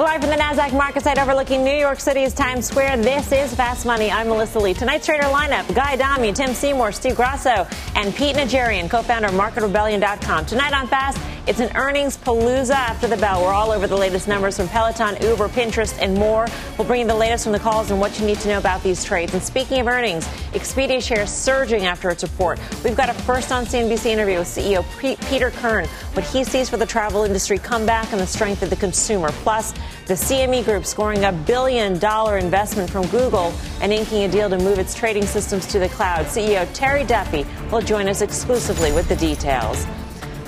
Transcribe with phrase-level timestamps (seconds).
[0.00, 3.84] Live from the NASDAQ market site overlooking New York City's Times Square, this is Fast
[3.84, 4.10] Money.
[4.10, 4.72] I'm Melissa Lee.
[4.72, 9.34] Tonight's trader lineup Guy Adami, Tim Seymour, Steve Grasso, and Pete Najarian, co founder of
[9.34, 10.46] MarketRebellion.com.
[10.46, 11.18] Tonight on Fast,
[11.50, 13.42] it's an earnings palooza after the bell.
[13.42, 16.46] We're all over the latest numbers from Peloton, Uber, Pinterest, and more.
[16.78, 18.84] We'll bring you the latest from the calls and what you need to know about
[18.84, 19.34] these trades.
[19.34, 22.60] And speaking of earnings, Expedia shares surging after its report.
[22.84, 24.84] We've got a first on CNBC interview with CEO
[25.28, 28.76] Peter Kern, what he sees for the travel industry comeback and the strength of the
[28.76, 29.30] consumer.
[29.42, 29.72] Plus,
[30.06, 34.58] the CME Group scoring a billion dollar investment from Google and inking a deal to
[34.58, 36.26] move its trading systems to the cloud.
[36.26, 39.84] CEO Terry Duffy will join us exclusively with the details.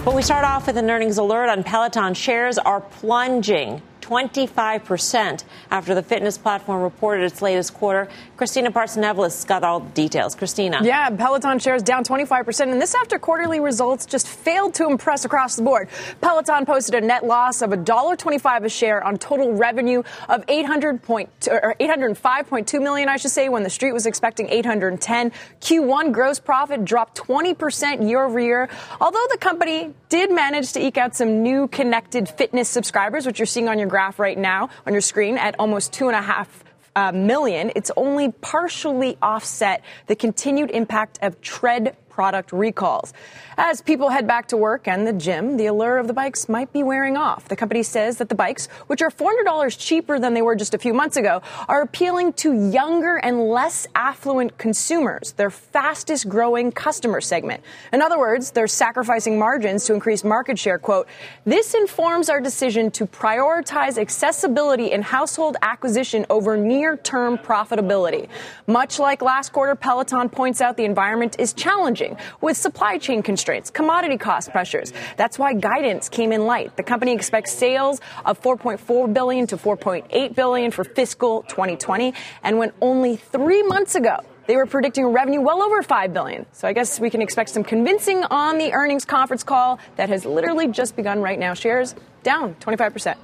[0.04, 2.12] But we start off with an earnings alert on Peloton.
[2.14, 8.08] Shares are plunging 25% after the fitness platform reported its latest quarter.
[8.36, 10.34] Christina Partsinevelos got all the details.
[10.34, 10.80] Christina.
[10.82, 15.56] Yeah, Peloton shares down 25%, and this after quarterly results just failed to impress across
[15.56, 15.88] the board.
[16.20, 21.30] Peloton posted a net loss of $1.25 a share on total revenue of 800 point,
[21.50, 25.32] or 805.2 million, I should say, when the street was expecting 810.
[25.60, 28.68] Q1 gross profit dropped 20% year over year,
[29.00, 33.46] although the company did manage to eke out some new connected fitness subscribers, which you're
[33.46, 36.64] seeing on your graph right now on your screen at almost two and a half
[36.96, 37.70] uh, million.
[37.76, 43.14] It's only partially offset the continued impact of tread product recalls.
[43.56, 46.72] As people head back to work and the gym, the allure of the bikes might
[46.72, 47.48] be wearing off.
[47.48, 50.78] The company says that the bikes, which are $400 cheaper than they were just a
[50.78, 57.20] few months ago, are appealing to younger and less affluent consumers, their fastest growing customer
[57.20, 57.62] segment.
[57.94, 60.78] In other words, they're sacrificing margins to increase market share.
[60.78, 61.08] Quote,
[61.46, 68.28] this informs our decision to prioritize accessibility and household acquisition over near term profitability.
[68.66, 73.22] Much like last quarter, Peloton points out the environment is challenging challenging with supply chain
[73.22, 74.92] constraints, commodity cost pressures.
[75.16, 76.76] That's why guidance came in light.
[76.76, 82.72] The company expects sales of 4.4 billion to 4.8 billion for fiscal 2020, and when
[82.80, 86.46] only three months ago they were predicting revenue well over 5 billion.
[86.52, 90.24] So I guess we can expect some convincing on the earnings conference call that has
[90.24, 91.54] literally just begun right now.
[91.54, 93.16] Shares down 25%.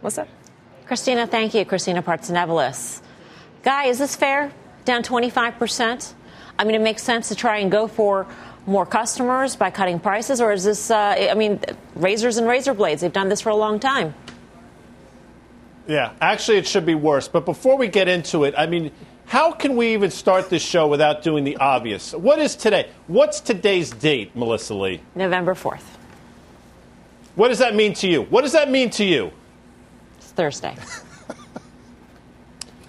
[0.00, 0.26] Melissa?
[0.86, 1.64] Christina, thank you.
[1.66, 3.02] Christina Partsinevelos.
[3.62, 4.50] Guy, is this fair?
[4.84, 6.14] Down 25%?
[6.62, 8.24] I mean, it makes sense to try and go for
[8.66, 11.58] more customers by cutting prices, or is this, uh, I mean,
[11.96, 14.14] razors and razor blades, they've done this for a long time.
[15.88, 17.26] Yeah, actually, it should be worse.
[17.26, 18.92] But before we get into it, I mean,
[19.26, 22.12] how can we even start this show without doing the obvious?
[22.12, 22.88] What is today?
[23.08, 25.00] What's today's date, Melissa Lee?
[25.16, 25.82] November 4th.
[27.34, 28.22] What does that mean to you?
[28.22, 29.32] What does that mean to you?
[30.18, 30.76] It's Thursday.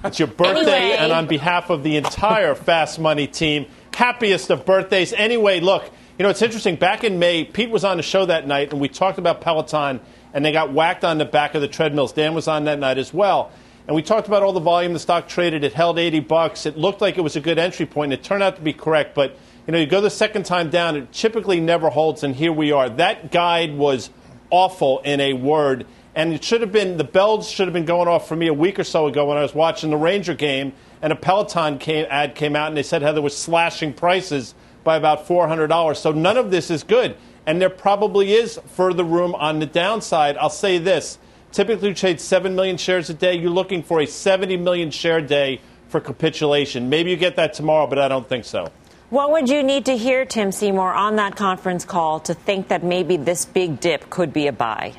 [0.04, 0.98] It's your birthday, anyway.
[0.98, 5.14] and on behalf of the entire Fast Money team, happiest of birthdays.
[5.14, 6.76] Anyway, look, you know, it's interesting.
[6.76, 10.02] Back in May, Pete was on the show that night, and we talked about Peloton,
[10.34, 12.12] and they got whacked on the back of the treadmills.
[12.12, 13.52] Dan was on that night as well.
[13.88, 15.64] And we talked about all the volume the stock traded.
[15.64, 16.66] It held 80 bucks.
[16.66, 18.12] It looked like it was a good entry point.
[18.12, 19.16] It turned out to be correct.
[19.16, 19.38] But,
[19.68, 22.74] you know, you go the second time down, it typically never holds, and here we
[22.74, 22.90] are.
[22.90, 24.10] That guide was
[24.50, 25.86] awful in a word.
[26.16, 28.54] And it should have been, the bells should have been going off for me a
[28.54, 32.06] week or so ago when I was watching the Ranger game and a Peloton came,
[32.10, 34.54] ad came out and they said Heather was slashing prices
[34.84, 35.96] by about $400.
[35.96, 37.16] So none of this is good.
[37.46, 40.38] And there probably is further room on the downside.
[40.38, 41.18] I'll say this
[41.52, 43.36] typically you trade 7 million shares a day.
[43.36, 46.90] You're looking for a 70 million share day for capitulation.
[46.90, 48.72] Maybe you get that tomorrow, but I don't think so.
[49.10, 52.84] What would you need to hear, Tim Seymour, on that conference call to think that
[52.84, 54.94] maybe this big dip could be a buy?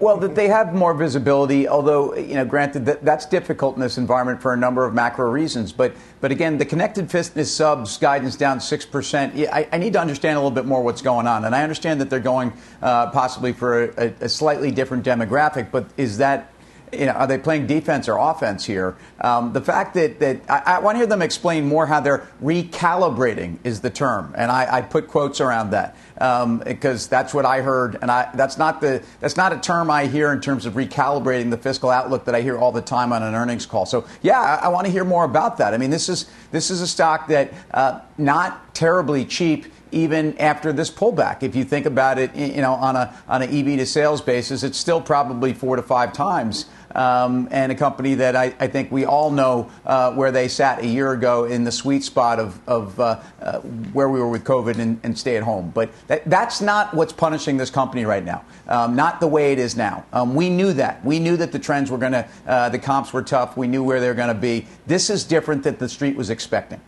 [0.00, 3.96] Well, that they have more visibility, although, you know, granted that that's difficult in this
[3.96, 5.72] environment for a number of macro reasons.
[5.72, 9.48] But, but again, the connected fitness subs guidance down 6%.
[9.52, 11.44] I, I need to understand a little bit more what's going on.
[11.44, 12.52] And I understand that they're going
[12.82, 16.52] uh, possibly for a, a slightly different demographic, but is that
[16.98, 18.96] you know, are they playing defense or offense here?
[19.20, 22.26] Um, the fact that, that I, I, want to hear them explain more how they're
[22.42, 27.44] recalibrating is the term, and I, I put quotes around that um, because that's what
[27.44, 30.66] I heard, and I, that's not the that's not a term I hear in terms
[30.66, 33.86] of recalibrating the fiscal outlook that I hear all the time on an earnings call.
[33.86, 35.74] So yeah, I, I want to hear more about that.
[35.74, 40.72] I mean, this is this is a stock that uh, not terribly cheap even after
[40.72, 41.42] this pullback.
[41.42, 44.62] If you think about it, you know, on a on an EV to sales basis,
[44.62, 48.92] it's still probably four to five times um, and a company that I, I, think
[48.92, 52.60] we all know uh, where they sat a year ago in the sweet spot of,
[52.68, 53.60] of uh, uh,
[53.92, 55.70] where we were with COVID and, and, stay at home.
[55.74, 59.58] But that, that's not what's punishing this company right now, um, not the way it
[59.58, 60.04] is now.
[60.12, 61.04] Um, we knew that.
[61.04, 63.56] We knew that the trends were going to, uh, the comps were tough.
[63.56, 64.66] We knew where they were going to be.
[64.86, 66.80] This is different than the street was expecting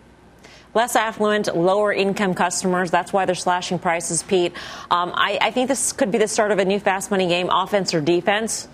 [0.75, 2.91] less affluent, lower income customers.
[2.91, 4.53] That's why they're slashing prices, Pete.
[4.91, 7.49] Um, I, I, think this could be the start of a new fast money game,
[7.50, 8.69] offense or defense.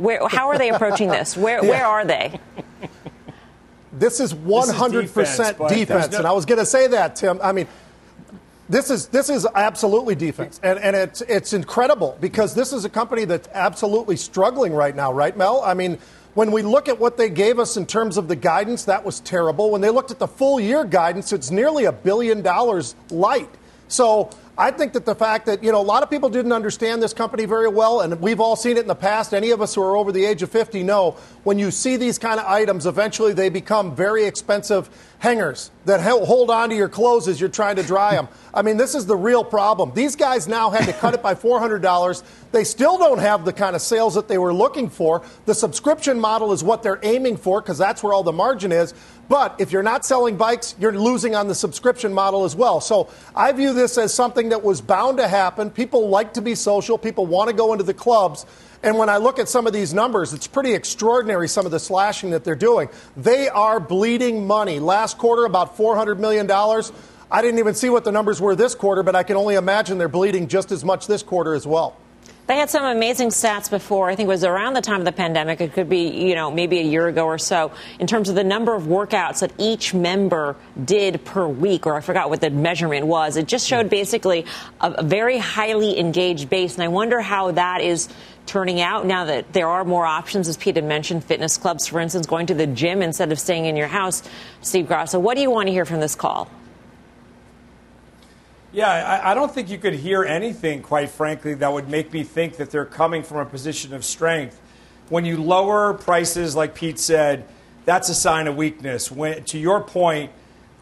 [0.00, 1.36] Where, how are they approaching this?
[1.36, 1.70] Where, yeah.
[1.70, 2.38] where are they?
[3.92, 5.36] This is 100% defense,
[5.68, 6.12] defense.
[6.12, 7.40] No- and I was going to say that, Tim.
[7.42, 7.66] I mean,
[8.68, 12.88] this is this is absolutely defense, and and it's it's incredible because this is a
[12.88, 15.60] company that's absolutely struggling right now, right, Mel?
[15.64, 15.98] I mean,
[16.34, 19.18] when we look at what they gave us in terms of the guidance, that was
[19.20, 19.70] terrible.
[19.70, 23.50] When they looked at the full year guidance, it's nearly a billion dollars light.
[23.88, 24.30] So
[24.60, 27.14] I think that the fact that, you know, a lot of people didn't understand this
[27.14, 29.32] company very well, and we've all seen it in the past.
[29.32, 31.12] Any of us who are over the age of 50 know
[31.44, 36.50] when you see these kind of items, eventually they become very expensive hangers that hold
[36.50, 38.26] on to your clothes as you're trying to dry them.
[38.54, 39.92] I mean, this is the real problem.
[39.94, 42.22] These guys now had to cut it by $400.
[42.52, 45.22] They still don't have the kind of sales that they were looking for.
[45.44, 48.94] The subscription model is what they're aiming for because that's where all the margin is.
[49.28, 52.80] But if you're not selling bikes, you're losing on the subscription model as well.
[52.80, 55.70] So I view this as something that was bound to happen.
[55.70, 58.46] People like to be social, people want to go into the clubs.
[58.82, 61.80] And when I look at some of these numbers, it's pretty extraordinary some of the
[61.80, 62.88] slashing that they're doing.
[63.16, 64.80] They are bleeding money.
[64.80, 66.50] Last quarter, about $400 million.
[67.30, 69.98] I didn't even see what the numbers were this quarter, but I can only imagine
[69.98, 71.96] they're bleeding just as much this quarter as well.
[72.50, 74.10] They had some amazing stats before.
[74.10, 75.60] I think it was around the time of the pandemic.
[75.60, 78.42] It could be, you know, maybe a year ago or so, in terms of the
[78.42, 83.06] number of workouts that each member did per week, or I forgot what the measurement
[83.06, 83.36] was.
[83.36, 84.46] It just showed basically
[84.80, 86.74] a, a very highly engaged base.
[86.74, 88.08] And I wonder how that is
[88.46, 92.00] turning out now that there are more options, as Pete had mentioned, fitness clubs, for
[92.00, 94.22] instance, going to the gym instead of staying in your house.
[94.60, 96.50] Steve Grasso, what do you want to hear from this call?
[98.72, 102.22] Yeah, I, I, don't think you could hear anything, quite frankly, that would make me
[102.22, 104.60] think that they're coming from a position of strength.
[105.08, 107.46] When you lower prices, like Pete said,
[107.84, 109.10] that's a sign of weakness.
[109.10, 110.30] When, to your point,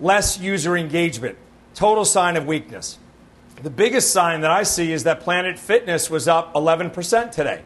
[0.00, 1.38] less user engagement,
[1.75, 2.99] total sign of weakness.
[3.62, 7.62] The biggest sign that I see is that Planet Fitness was up 11% today.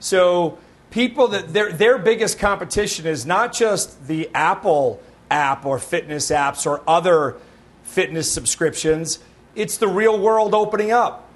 [0.00, 0.58] So
[0.90, 6.66] people that their their biggest competition is not just the Apple app or fitness apps
[6.66, 7.36] or other
[7.82, 9.18] fitness subscriptions
[9.54, 11.28] it's the real world opening up.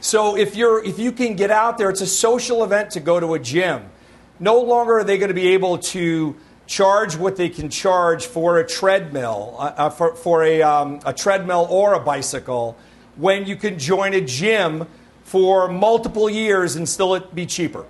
[0.00, 3.20] So if you're if you can get out there, it's a social event to go
[3.20, 3.84] to a gym.
[4.40, 8.58] No longer are they going to be able to charge what they can charge for
[8.58, 12.76] a treadmill, uh, uh, for, for a, um, a treadmill or a bicycle,
[13.16, 14.86] when you can join a gym
[15.24, 17.84] for multiple years and still it be cheaper.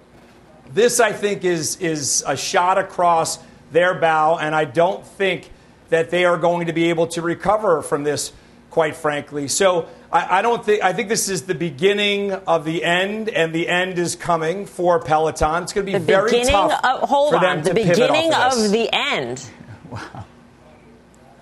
[0.72, 3.38] This, I think, is, is a shot across
[3.72, 5.50] their bow, and I don't think
[5.90, 8.32] that they are going to be able to recover from this
[8.70, 9.48] quite frankly.
[9.48, 13.54] So I, I, don't think I think this is the beginning of the end, and
[13.54, 15.62] the end is coming for Peloton.
[15.62, 18.32] It's going to be the very tough of, hold for them on, to the beginning
[18.32, 19.44] of, of the end.
[19.92, 20.24] Wow.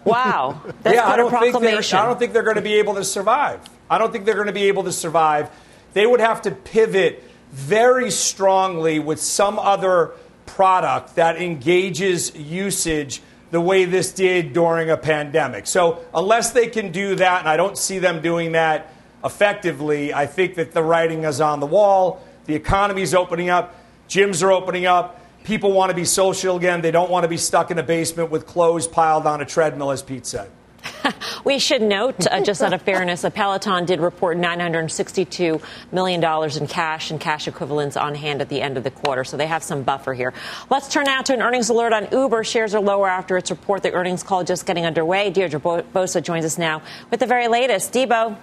[0.04, 0.62] Wow.
[0.82, 3.60] That's yeah, I don't, think I don't think they're going to be able to survive.
[3.88, 5.50] I don't think they're going to be able to survive.
[5.92, 10.12] They would have to pivot very strongly with some other
[10.46, 15.66] product that engages usage the way this did during a pandemic.
[15.66, 18.92] So, unless they can do that, and I don't see them doing that
[19.24, 22.24] effectively, I think that the writing is on the wall.
[22.46, 23.74] The economy is opening up,
[24.08, 25.19] gyms are opening up.
[25.44, 26.80] People want to be social again.
[26.80, 29.90] They don't want to be stuck in a basement with clothes piled on a treadmill,
[29.90, 30.50] as Pete said.
[31.44, 36.66] we should note, uh, just out of fairness, that Peloton did report $962 million in
[36.66, 39.62] cash and cash equivalents on hand at the end of the quarter, so they have
[39.62, 40.32] some buffer here.
[40.68, 42.44] Let's turn now to an earnings alert on Uber.
[42.44, 43.82] Shares are lower after its report.
[43.82, 45.30] The earnings call just getting underway.
[45.30, 47.92] Deirdre Bosa joins us now with the very latest.
[47.92, 48.36] Debo.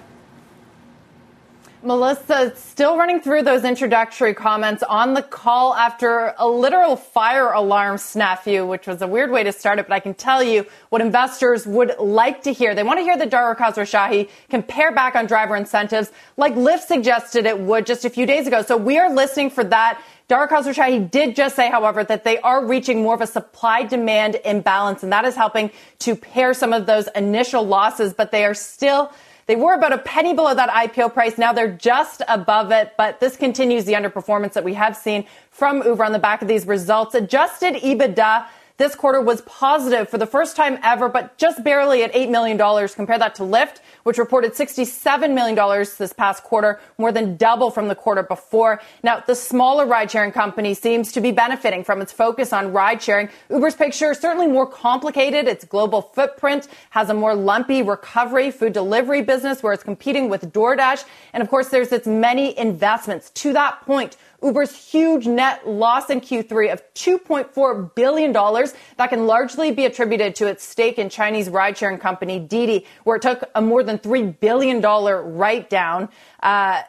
[1.83, 7.97] Melissa, still running through those introductory comments on the call after a literal fire alarm
[7.97, 11.01] snafu, which was a weird way to start it, but I can tell you what
[11.01, 12.73] investors would like to hear.
[12.73, 16.87] They want to hear that Dara Khosrowshahi can pare back on driver incentives like Lyft
[16.87, 18.63] suggested it would just a few days ago.
[18.63, 20.01] So we are listening for that.
[20.27, 24.35] Dara Khosrowshahi did just say, however, that they are reaching more of a supply demand
[24.43, 25.69] imbalance, and that is helping
[25.99, 29.11] to pare some of those initial losses, but they are still
[29.47, 31.37] they were about a penny below that IPO price.
[31.37, 35.81] Now they're just above it, but this continues the underperformance that we have seen from
[35.83, 37.15] Uber on the back of these results.
[37.15, 38.45] Adjusted EBITDA
[38.77, 42.57] this quarter was positive for the first time ever, but just barely at $8 million.
[42.87, 47.87] Compare that to Lyft, which reported $67 million this past quarter, more than double from
[47.87, 48.79] the quarter before.
[49.03, 53.01] Now, the smaller ride sharing company seems to be benefiting from its focus on ride
[53.01, 53.29] sharing.
[53.49, 55.47] Uber's picture is certainly more complicated.
[55.47, 60.53] Its global footprint has a more lumpy recovery food delivery business where it's competing with
[60.53, 61.03] DoorDash.
[61.33, 63.31] And of course, there's its many investments.
[63.31, 68.33] To that point, Uber's huge net loss in Q3 of $2.4 billion.
[68.33, 73.15] That can largely be attributed to its stake in Chinese ride sharing company Didi, where
[73.15, 76.09] it took a more than $3 billion write down.
[76.41, 76.81] Uh,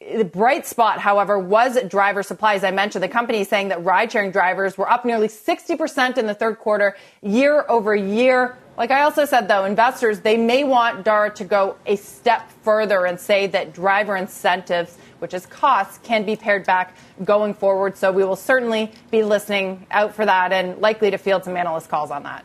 [0.00, 2.54] the bright spot, however, was driver supply.
[2.54, 6.18] As I mentioned, the company is saying that ride sharing drivers were up nearly 60%
[6.18, 8.58] in the third quarter, year over year.
[8.76, 13.06] Like I also said, though, investors, they may want Dara to go a step further
[13.06, 17.96] and say that driver incentives, which is costs, can be pared back going forward.
[17.96, 21.88] So we will certainly be listening out for that and likely to field some analyst
[21.88, 22.44] calls on that.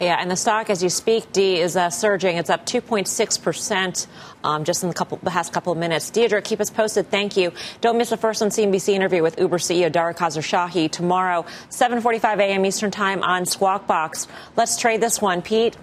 [0.00, 2.38] Yeah, and the stock, as you speak, D, is uh, surging.
[2.38, 4.06] It's up 2.6%
[4.42, 6.08] um, just in the, couple, the past couple of minutes.
[6.08, 7.10] Deirdre, keep us posted.
[7.10, 7.52] Thank you.
[7.82, 12.64] Don't miss the first on CNBC interview with Uber CEO Dara Khosrowshahi tomorrow, 7.45 a.m.
[12.64, 14.26] Eastern Time on Squawk Box.
[14.56, 15.42] Let's trade this one.
[15.42, 15.76] Pete?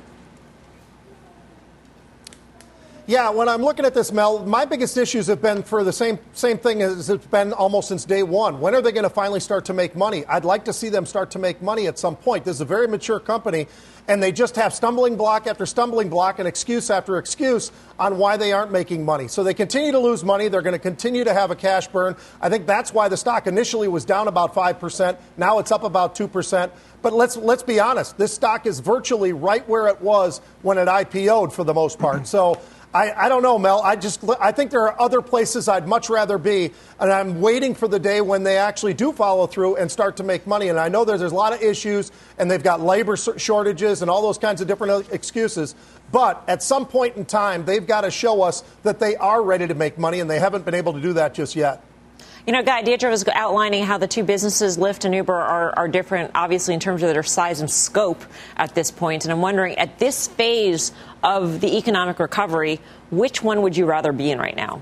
[3.09, 6.19] Yeah, when I'm looking at this, Mel, my biggest issues have been for the same
[6.33, 8.59] same thing as it's been almost since day one.
[8.59, 10.25] When are they going to finally start to make money?
[10.25, 12.43] I'd like to see them start to make money at some point.
[12.43, 13.67] This is a very mature company,
[14.09, 18.35] and they just have stumbling block after stumbling block and excuse after excuse on why
[18.35, 19.29] they aren't making money.
[19.29, 20.49] So they continue to lose money.
[20.49, 22.17] They're going to continue to have a cash burn.
[22.41, 25.17] I think that's why the stock initially was down about 5%.
[25.37, 26.71] Now it's up about 2%.
[27.01, 28.17] But let's let's be honest.
[28.17, 32.27] This stock is virtually right where it was when it IPO'd for the most part.
[32.27, 32.59] So
[32.97, 33.79] I, I don't know, Mel.
[33.83, 37.75] I just I think there are other places I'd much rather be, and I'm waiting
[37.75, 40.69] for the day when they actually do follow through and start to make money.
[40.69, 44.09] And I know there's, there's a lot of issues, and they've got labor shortages and
[44.09, 45.75] all those kinds of different uh, excuses.
[46.11, 49.67] But at some point in time, they've got to show us that they are ready
[49.67, 51.83] to make money, and they haven't been able to do that just yet.
[52.47, 55.89] You know, Guy Deirdre was outlining how the two businesses, Lyft and Uber, are, are
[55.89, 58.23] different, obviously, in terms of their size and scope
[58.55, 59.25] at this point.
[59.25, 62.79] And I'm wondering, at this phase of the economic recovery,
[63.11, 64.81] which one would you rather be in right now?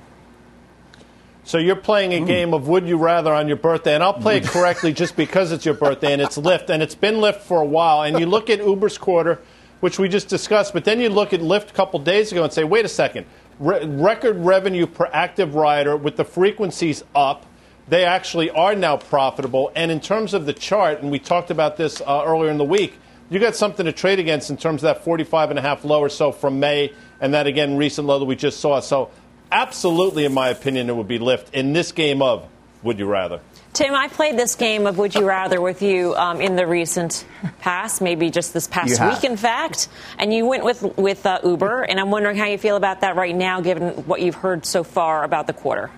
[1.43, 2.25] So you're playing a hmm.
[2.27, 5.51] game of would you rather on your birthday, and I'll play it correctly just because
[5.51, 8.03] it's your birthday and it's Lyft, and it's been Lyft for a while.
[8.03, 9.39] And you look at Uber's quarter,
[9.79, 12.53] which we just discussed, but then you look at Lyft a couple days ago and
[12.53, 13.25] say, wait a second,
[13.57, 17.47] Re- record revenue per active rider with the frequencies up
[17.87, 19.71] they actually are now profitable.
[19.75, 22.65] And in terms of the chart, and we talked about this uh, earlier in the
[22.65, 22.97] week,
[23.29, 25.99] you got something to trade against in terms of that 45 and a half low
[25.99, 28.79] or so from May, and that again recent low that we just saw.
[28.79, 29.09] So,
[29.51, 32.47] absolutely, in my opinion, it would be Lyft in this game of
[32.83, 33.41] Would You Rather.
[33.73, 37.25] Tim, I played this game of Would You Rather with you um, in the recent
[37.59, 39.89] past, maybe just this past week, in fact.
[40.17, 43.15] And you went with with uh, Uber, and I'm wondering how you feel about that
[43.15, 45.91] right now, given what you've heard so far about the quarter.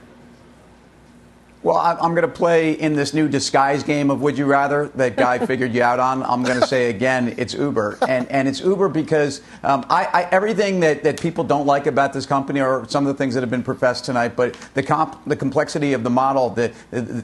[1.64, 5.18] Well, I'm going to play in this new disguise game of Would You Rather that
[5.18, 6.22] Guy figured you out on.
[6.22, 7.98] I'm going to say again, it's Uber.
[8.08, 12.14] And, and it's Uber because um, I, I, everything that, that people don't like about
[12.14, 15.20] this company are some of the things that have been professed tonight, but the, comp,
[15.26, 16.74] the complexity of the model that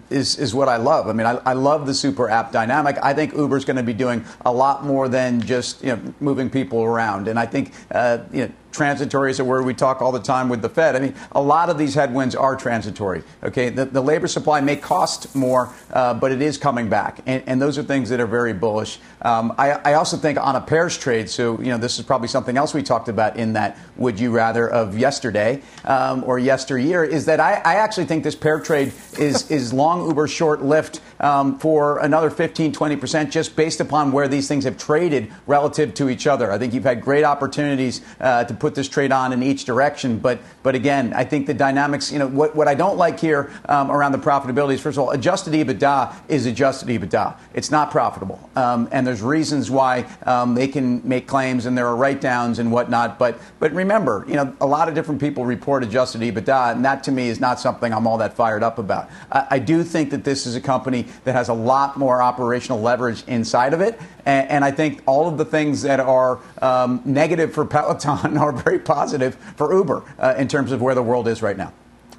[0.10, 1.08] is, is what I love.
[1.08, 2.98] I mean, I, I love the super app dynamic.
[3.04, 6.50] I think Uber's going to be doing a lot more than just you know, moving
[6.50, 7.28] people around.
[7.28, 10.50] And I think uh, you know, transitory is a word we talk all the time
[10.50, 10.96] with the Fed.
[10.96, 13.24] I mean, a lot of these headwinds are transitory.
[13.44, 17.44] Okay, the, the labor supply may cost more, uh, but it is coming back, and,
[17.48, 19.00] and, those are things that are very bullish.
[19.24, 22.28] Um, I, I, also think on a pairs trade, so you know, this is probably
[22.28, 27.04] something else we talked about in that would you rather of yesterday um, or yesteryear
[27.04, 31.00] is that I, I, actually think this pair trade is is long Uber, short Lyft
[31.20, 35.94] um, for another 15, 20 percent, just based upon where these things have traded relative
[35.96, 36.52] to each other.
[36.52, 40.20] I think you've had great opportunities uh, to put this trade on in each direction.
[40.20, 42.12] But but again, I think the dynamics.
[42.12, 45.04] You know what what I don't like here um, around the profitability is first of
[45.04, 47.38] all, adjusted EBITDA is adjusted EBITDA.
[47.54, 51.88] It's not profitable, um, and there's reasons why um, they can make claims and there
[51.88, 53.20] are write downs and whatnot.
[53.20, 57.04] But but remember, you know, a lot of different people report adjusted EBITDA, and that
[57.06, 59.10] to me is not something I'm all that fired up about.
[59.32, 62.82] I, I do think that this is a company that has a lot more operational
[62.82, 67.02] leverage inside of it, and, and I think all of the things that are um,
[67.06, 71.28] negative for Peloton are very positive for Uber uh, in terms of where the world
[71.28, 71.74] is right now.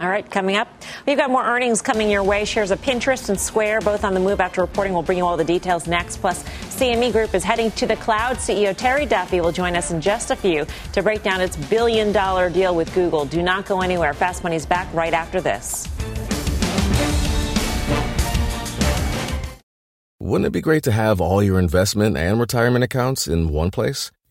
[0.04, 0.68] All right, coming up,
[1.06, 2.44] we've got more earnings coming your way.
[2.44, 4.92] Shares of Pinterest and Square both on the move after reporting.
[4.92, 6.18] We'll bring you all the details next.
[6.18, 8.37] Plus, CME Group is heading to the cloud.
[8.37, 12.12] CEO Terry Duffy will join us in just a few to break down its billion
[12.12, 13.25] dollar deal with Google.
[13.25, 14.12] Do not go anywhere.
[14.12, 15.88] Fast Money's back right after this.
[20.20, 24.11] Wouldn't it be great to have all your investment and retirement accounts in one place?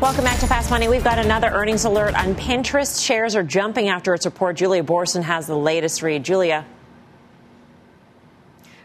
[0.00, 0.88] Welcome back to Fast Money.
[0.88, 3.04] We've got another earnings alert on Pinterest.
[3.04, 4.56] Shares are jumping after its report.
[4.56, 6.24] Julia Boorstin has the latest read.
[6.24, 6.64] Julia.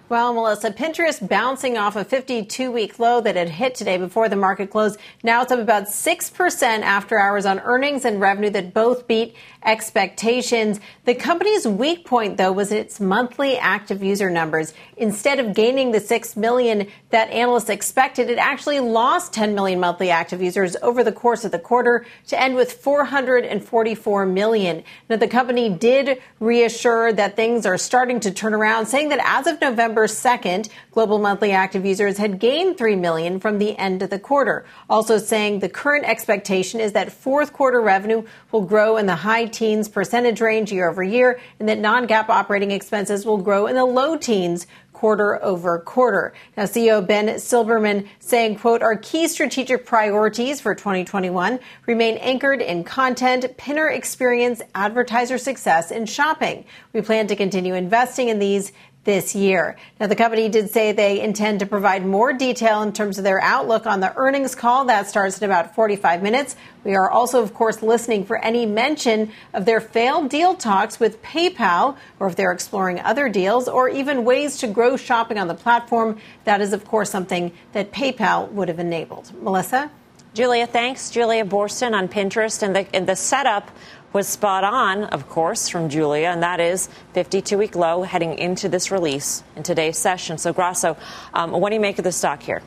[0.07, 4.35] Well, Melissa, Pinterest bouncing off a 52 week low that had hit today before the
[4.35, 5.00] market closed.
[5.24, 10.79] Now it's up about 6% after hours on earnings and revenue that both beat expectations.
[11.05, 14.75] The company's weak point, though, was its monthly active user numbers.
[14.95, 20.12] Instead of gaining the 6 million that analysts expected, it actually lost 10 million monthly
[20.12, 24.83] active users over the course of the quarter to end with 444 million.
[25.09, 29.47] Now, the company did reassure that things are starting to turn around, saying that as
[29.47, 34.01] of November, November 2nd, global monthly active users had gained 3 million from the end
[34.01, 34.65] of the quarter.
[34.89, 38.21] Also saying the current expectation is that fourth quarter revenue
[38.51, 42.71] will grow in the high teens percentage range year over year and that non-GAAP operating
[42.71, 46.33] expenses will grow in the low teens quarter over quarter.
[46.55, 52.83] Now, CEO Ben Silbermann saying, quote, our key strategic priorities for 2021 remain anchored in
[52.85, 56.65] content, pinner experience, advertiser success, and shopping.
[56.93, 58.71] We plan to continue investing in these
[59.05, 59.77] this year.
[60.00, 63.39] Now, the company did say they intend to provide more detail in terms of their
[63.41, 64.85] outlook on the earnings call.
[64.85, 66.55] That starts in about 45 minutes.
[66.83, 71.22] We are also, of course, listening for any mention of their failed deal talks with
[71.22, 75.55] PayPal, or if they're exploring other deals, or even ways to grow shopping on the
[75.55, 76.18] platform.
[76.44, 79.31] That is, of course, something that PayPal would have enabled.
[79.41, 79.91] Melissa?
[80.33, 81.11] Julia, thanks.
[81.11, 82.61] Julia Boorstin on Pinterest.
[82.61, 83.72] And the, and the setup
[84.15, 88.69] was spot on, of course, from Julia, and that is 52 week low heading into
[88.69, 90.37] this release in today's session.
[90.37, 90.95] So, Grasso,
[91.33, 92.61] um, what do you make of the stock here?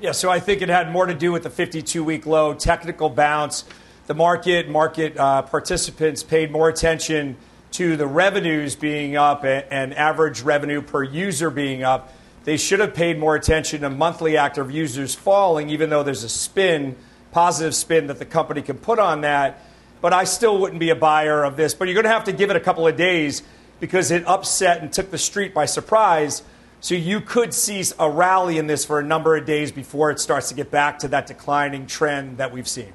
[0.00, 3.08] Yeah, so I think it had more to do with the 52 week low, technical
[3.08, 3.64] bounce.
[4.08, 7.36] The market, market uh, participants paid more attention
[7.70, 12.12] to the revenues being up and average revenue per user being up.
[12.42, 16.28] They should have paid more attention to monthly active users falling, even though there's a
[16.28, 16.96] spin
[17.32, 19.64] positive spin that the company can put on that.
[20.00, 21.74] But I still wouldn't be a buyer of this.
[21.74, 23.42] But you're going to have to give it a couple of days
[23.80, 26.42] because it upset and took the street by surprise.
[26.80, 30.18] So you could see a rally in this for a number of days before it
[30.18, 32.92] starts to get back to that declining trend that we've seen.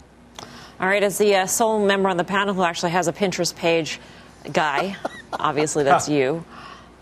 [0.80, 3.56] All right, as the uh, sole member on the panel who actually has a Pinterest
[3.56, 4.00] page,
[4.52, 4.96] guy,
[5.34, 6.44] obviously that's you.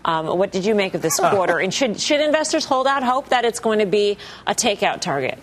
[0.04, 1.58] Um, what did you make of this quarter?
[1.58, 5.38] And should, should investors hold out hope that it's going to be a takeout target?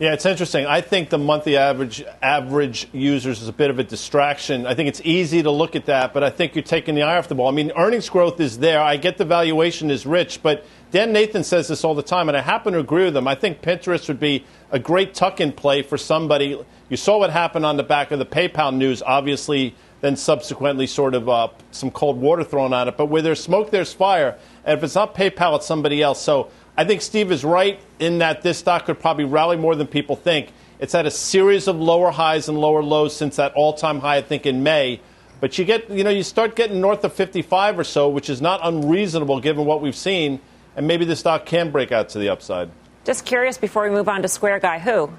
[0.00, 0.64] Yeah, it's interesting.
[0.64, 4.64] I think the monthly average average users is a bit of a distraction.
[4.64, 7.18] I think it's easy to look at that, but I think you're taking the eye
[7.18, 7.48] off the ball.
[7.48, 8.80] I mean, earnings growth is there.
[8.80, 12.36] I get the valuation is rich, but Dan Nathan says this all the time, and
[12.36, 13.26] I happen to agree with him.
[13.26, 16.56] I think Pinterest would be a great tuck-in play for somebody.
[16.88, 19.74] You saw what happened on the back of the PayPal news, obviously.
[20.00, 22.96] Then subsequently, sort of uh, some cold water thrown on it.
[22.96, 24.38] But where there's smoke, there's fire.
[24.64, 26.22] And if it's not PayPal, it's somebody else.
[26.22, 29.88] So I think Steve is right in that this stock could probably rally more than
[29.88, 30.52] people think.
[30.78, 34.22] It's had a series of lower highs and lower lows since that all-time high, I
[34.22, 35.00] think, in May.
[35.40, 38.40] But you get, you know, you start getting north of 55 or so, which is
[38.40, 40.38] not unreasonable given what we've seen,
[40.76, 42.70] and maybe the stock can break out to the upside.
[43.04, 45.10] Just curious before we move on to Square Guy, who?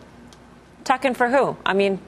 [0.85, 1.57] Tucking for who?
[1.65, 1.99] I mean,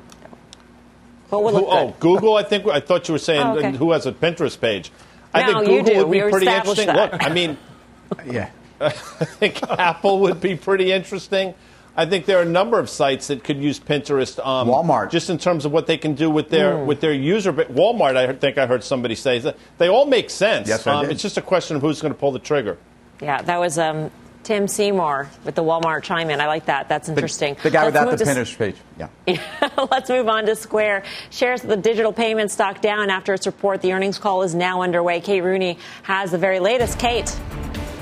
[1.29, 2.37] what would look who, Oh, Google.
[2.37, 3.73] I think I thought you were saying oh, okay.
[3.73, 4.93] who has a Pinterest page.
[5.33, 6.87] I no, think Google would be we pretty interesting.
[6.87, 7.11] That.
[7.11, 7.57] Look, I mean,
[8.25, 8.49] yeah.
[9.19, 11.53] I think Apple would be pretty interesting.
[11.95, 14.43] I think there are a number of sites that could use Pinterest.
[14.45, 16.85] Um, Walmart, just in terms of what they can do with their mm.
[16.85, 17.51] with their user.
[17.51, 20.69] But Walmart, I think I heard somebody say that they all make sense.
[20.69, 21.11] Yes, I um, did.
[21.11, 22.77] It's just a question of who's going to pull the trigger.
[23.21, 24.09] Yeah, that was um,
[24.43, 26.39] Tim Seymour with the Walmart chime in.
[26.39, 26.87] I like that.
[26.87, 27.55] That's interesting.
[27.55, 28.75] The, the guy Let's without the Pinterest page.
[28.97, 29.09] Yeah.
[29.27, 29.69] yeah.
[29.91, 31.03] Let's move on to Square.
[31.29, 33.81] Shares of the digital payment stock down after its report.
[33.81, 35.19] The earnings call is now underway.
[35.21, 36.99] Kate Rooney has the very latest.
[36.99, 37.37] Kate.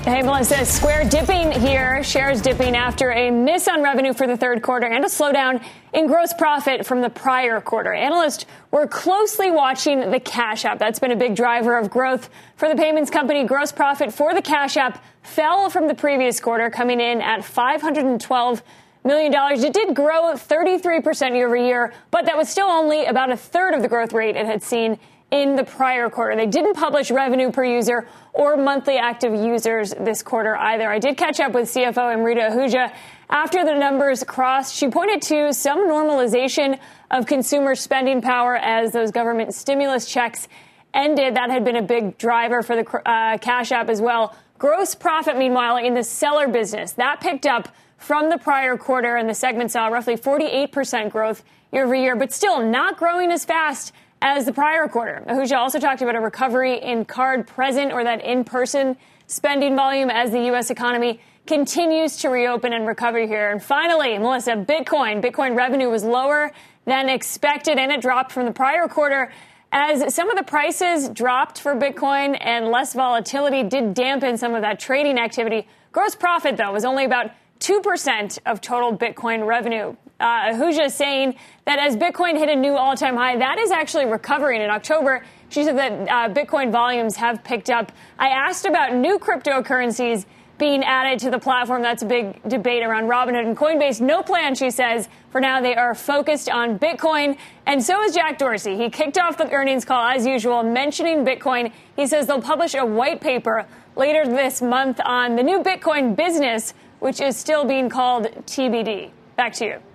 [0.04, 0.64] Hey, Melissa.
[0.64, 2.02] Square dipping here.
[2.02, 6.06] Shares dipping after a miss on revenue for the third quarter and a slowdown in
[6.06, 7.92] gross profit from the prior quarter.
[7.92, 10.78] Analysts were closely watching the Cash App.
[10.78, 13.44] That's been a big driver of growth for the payments company.
[13.44, 18.62] Gross profit for the Cash App fell from the previous quarter, coming in at 512
[19.04, 19.62] million dollars.
[19.62, 23.74] It did grow 33% year over year, but that was still only about a third
[23.74, 24.98] of the growth rate it had seen
[25.30, 26.34] in the prior quarter.
[26.34, 30.90] They didn't publish revenue per user or monthly active users this quarter either.
[30.90, 32.92] I did catch up with CFO Amrita Ahuja
[33.28, 34.74] after the numbers crossed.
[34.74, 36.78] She pointed to some normalization
[37.10, 40.48] of consumer spending power as those government stimulus checks
[40.94, 41.36] ended.
[41.36, 44.36] That had been a big driver for the uh, Cash App as well.
[44.58, 49.28] Gross profit, meanwhile, in the seller business, that picked up from the prior quarter, and
[49.28, 53.92] the segment saw roughly 48% growth year over year, but still not growing as fast
[54.22, 55.22] as the prior quarter.
[55.26, 60.10] Ahuja also talked about a recovery in card present or that in person spending volume
[60.10, 60.70] as the U.S.
[60.70, 63.50] economy continues to reopen and recover here.
[63.50, 65.22] And finally, Melissa, Bitcoin.
[65.22, 66.52] Bitcoin revenue was lower
[66.84, 69.32] than expected and it dropped from the prior quarter
[69.72, 74.62] as some of the prices dropped for Bitcoin and less volatility did dampen some of
[74.62, 75.66] that trading activity.
[75.92, 77.30] Gross profit, though, was only about
[77.60, 79.94] 2% of total Bitcoin revenue.
[80.20, 84.04] Uh, Ahuja saying that as Bitcoin hit a new all time high, that is actually
[84.04, 85.24] recovering in October.
[85.48, 87.90] She said that uh, Bitcoin volumes have picked up.
[88.18, 90.26] I asked about new cryptocurrencies
[90.58, 91.80] being added to the platform.
[91.80, 94.00] That's a big debate around Robinhood and Coinbase.
[94.00, 95.08] No plan, she says.
[95.30, 97.38] For now, they are focused on Bitcoin.
[97.66, 98.76] And so is Jack Dorsey.
[98.76, 101.72] He kicked off the earnings call as usual, mentioning Bitcoin.
[101.96, 106.74] He says they'll publish a white paper later this month on the new Bitcoin business,
[106.98, 109.10] which is still being called TBD.
[109.36, 109.89] Back to you.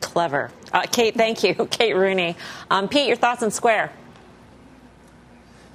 [0.00, 0.50] Clever.
[0.72, 1.54] Uh, Kate, thank you.
[1.70, 2.36] Kate Rooney.
[2.70, 3.92] Um, Pete, your thoughts on Square?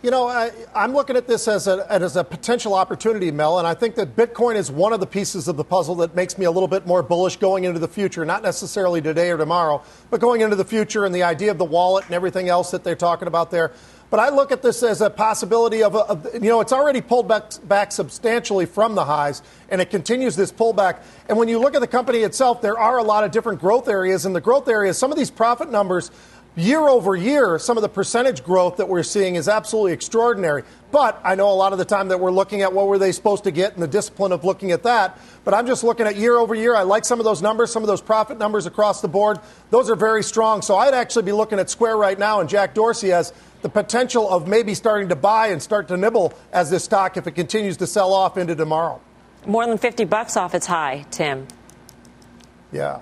[0.04, 3.68] You know, I, am looking at this as a, as a potential opportunity, Mel, and
[3.68, 6.46] I think that Bitcoin is one of the pieces of the puzzle that makes me
[6.46, 8.26] a little bit more bullish going into the future.
[8.26, 11.66] Not necessarily today or tomorrow, but going into the future and the idea of the
[11.66, 13.74] wallet and everything else that they're talking about there.
[14.12, 17.00] But I look at this as a possibility of, a, of, you know, it's already
[17.00, 21.02] pulled back, back substantially from the highs, and it continues this pullback.
[21.30, 23.88] And when you look at the company itself, there are a lot of different growth
[23.88, 24.26] areas.
[24.26, 26.12] And the growth areas, some of these profit numbers,
[26.58, 30.64] year over year, some of the percentage growth that we're seeing is absolutely extraordinary.
[30.92, 33.14] But I know a lot of the time that we're looking at what were they
[33.14, 35.18] supposed to get and the discipline of looking at that.
[35.46, 36.76] But I'm just looking at year over year.
[36.76, 39.40] I like some of those numbers, some of those profit numbers across the board.
[39.70, 40.62] Those are very strong.
[40.62, 44.30] So I'd actually be looking at Square right now and Jack Dorsey as the potential
[44.30, 47.78] of maybe starting to buy and start to nibble as this stock if it continues
[47.78, 49.00] to sell off into tomorrow.
[49.46, 51.48] More than 50 bucks off its high, Tim.
[52.72, 53.02] Yeah.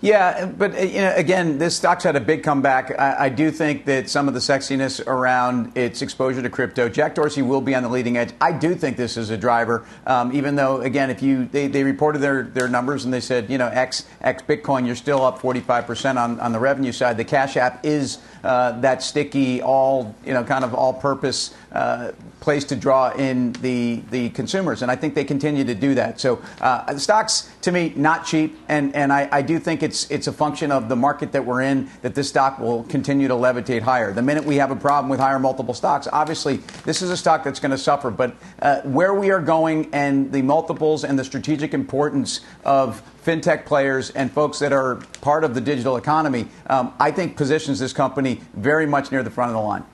[0.00, 2.98] Yeah, but uh, you know, again, this stock's had a big comeback.
[2.98, 7.14] I, I, do think that some of the sexiness around its exposure to crypto, Jack
[7.14, 8.32] Dorsey will be on the leading edge.
[8.40, 11.84] I do think this is a driver, um, even though, again, if you they, they
[11.84, 15.38] reported their, their numbers and they said, you know, X X Bitcoin, you're still up
[15.40, 17.16] 45 percent on on the revenue side.
[17.16, 22.64] The Cash App is uh, that sticky, all you know, kind of all-purpose uh, place
[22.64, 26.20] to draw in the the consumers, and I think they continue to do that.
[26.20, 30.08] So uh, the stocks, to me, not cheap, and and I, I do think it's
[30.10, 33.34] it's a function of the market that we're in that this stock will continue to
[33.34, 34.12] levitate higher.
[34.12, 37.42] The minute we have a problem with higher multiple stocks, obviously this is a stock
[37.42, 38.12] that's going to suffer.
[38.12, 43.66] But uh, where we are going and the multiples and the strategic importance of fintech
[43.66, 47.92] players and folks that are part of the digital economy, um, I think positions this
[47.92, 49.84] company very much near the front of the line.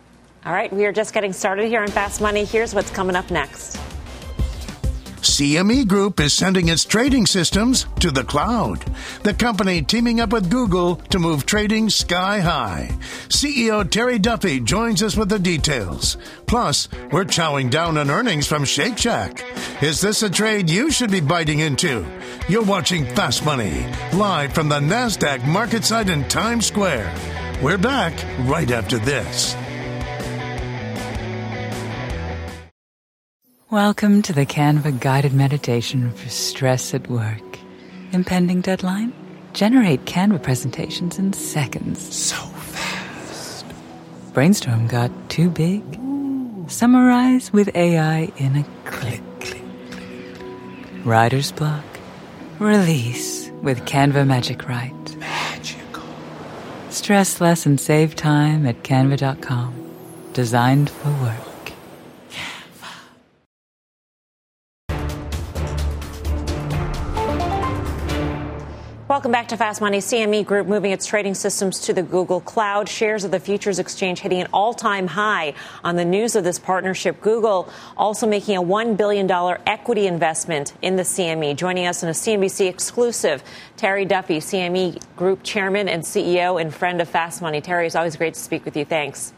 [0.45, 2.45] All right, we are just getting started here on Fast Money.
[2.45, 3.79] Here's what's coming up next.
[5.23, 8.85] CME Group is sending its trading systems to the cloud.
[9.23, 12.91] The company teaming up with Google to move trading sky high.
[13.29, 16.17] CEO Terry Duffy joins us with the details.
[16.47, 19.45] Plus, we're chowing down on earnings from Shake Shack.
[19.81, 22.05] Is this a trade you should be biting into?
[22.49, 27.15] You're watching Fast Money, live from the NASDAQ market site in Times Square.
[27.63, 29.55] We're back right after this.
[33.71, 37.61] Welcome to the Canva guided meditation for stress at work.
[38.11, 39.13] Impending deadline?
[39.53, 42.01] Generate Canva presentations in seconds.
[42.13, 43.65] So fast.
[44.33, 45.85] Brainstorm got too big?
[46.01, 46.67] Ooh.
[46.69, 49.23] Summarize with AI in a click.
[49.39, 51.05] click, click.
[51.05, 51.85] Writer's block?
[52.59, 55.17] Release with Canva Magic Write.
[56.93, 59.73] Stress less and save time at canva.com.
[60.35, 61.52] Designed for work.
[69.23, 69.99] Welcome back to Fast Money.
[69.99, 72.89] CME Group moving its trading systems to the Google Cloud.
[72.89, 75.55] Shares of the futures exchange hitting an all time high
[75.85, 77.21] on the news of this partnership.
[77.21, 79.31] Google also making a $1 billion
[79.65, 81.55] equity investment in the CME.
[81.55, 83.45] Joining us in a CNBC exclusive,
[83.77, 87.61] Terry Duffy, CME Group Chairman and CEO and friend of Fast Money.
[87.61, 88.85] Terry, it's always great to speak with you.
[88.85, 89.33] Thanks.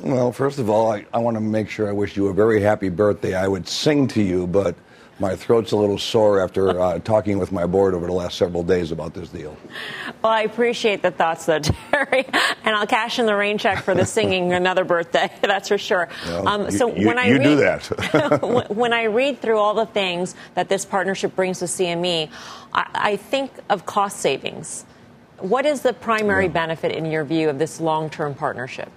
[0.00, 2.62] Well, first of all, I, I want to make sure I wish you a very
[2.62, 3.34] happy birthday.
[3.34, 4.76] I would sing to you, but
[5.20, 8.62] my throat's a little sore after uh, talking with my board over the last several
[8.62, 9.56] days about this deal.
[10.22, 11.58] Well, I appreciate the thoughts, though,
[11.90, 12.24] Terry,
[12.64, 15.30] and I'll cash in the rain check for the singing another birthday.
[15.40, 16.08] That's for sure.
[16.26, 19.86] Well, um, so you, when I read, do that, when I read through all the
[19.86, 22.30] things that this partnership brings to CME,
[22.72, 24.84] I, I think of cost savings.
[25.40, 26.52] What is the primary yeah.
[26.52, 28.90] benefit, in your view, of this long-term partnership?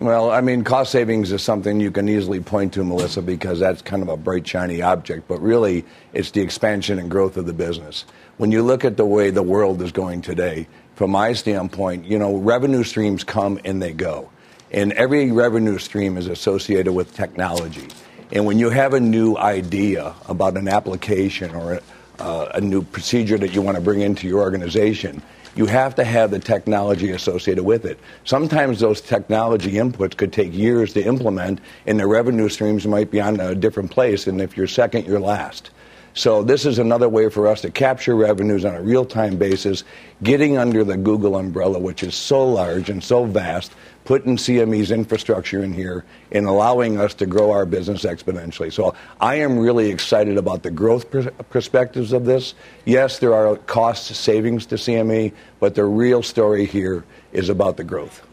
[0.00, 3.82] Well, I mean, cost savings is something you can easily point to, Melissa, because that's
[3.82, 5.26] kind of a bright, shiny object.
[5.26, 8.04] But really, it's the expansion and growth of the business.
[8.36, 12.16] When you look at the way the world is going today, from my standpoint, you
[12.16, 14.30] know, revenue streams come and they go.
[14.70, 17.88] And every revenue stream is associated with technology.
[18.30, 21.82] And when you have a new idea about an application or a,
[22.20, 25.22] uh, a new procedure that you want to bring into your organization,
[25.58, 27.98] you have to have the technology associated with it.
[28.24, 33.20] Sometimes those technology inputs could take years to implement, and the revenue streams might be
[33.20, 35.70] on a different place, and if you're second, you're last.
[36.14, 39.82] So this is another way for us to capture revenues on a real-time basis,
[40.22, 43.72] getting under the Google umbrella, which is so large and so vast,
[44.08, 48.72] putting CME's infrastructure in here and allowing us to grow our business exponentially.
[48.72, 51.10] So I am really excited about the growth
[51.50, 52.54] perspectives of this.
[52.86, 57.84] Yes, there are cost savings to CME, but the real story here is about the
[57.84, 58.26] growth.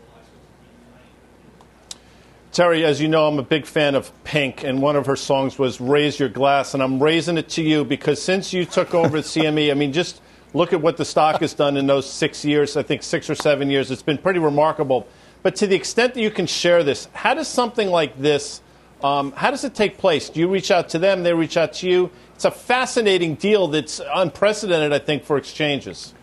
[2.54, 5.60] Terry, as you know, I'm a big fan of Pink, and one of her songs
[5.60, 9.18] was Raise Your Glass, and I'm raising it to you because since you took over
[9.22, 10.22] CME, I mean, just
[10.54, 13.36] look at what the stock has done in those six years, I think six or
[13.36, 13.92] seven years.
[13.92, 15.06] It's been pretty remarkable.
[15.46, 18.62] But to the extent that you can share this, how does something like this,
[19.04, 20.28] um, how does it take place?
[20.28, 21.22] Do you reach out to them?
[21.22, 22.10] They reach out to you?
[22.34, 26.16] It's a fascinating deal that's unprecedented, I think, for exchanges.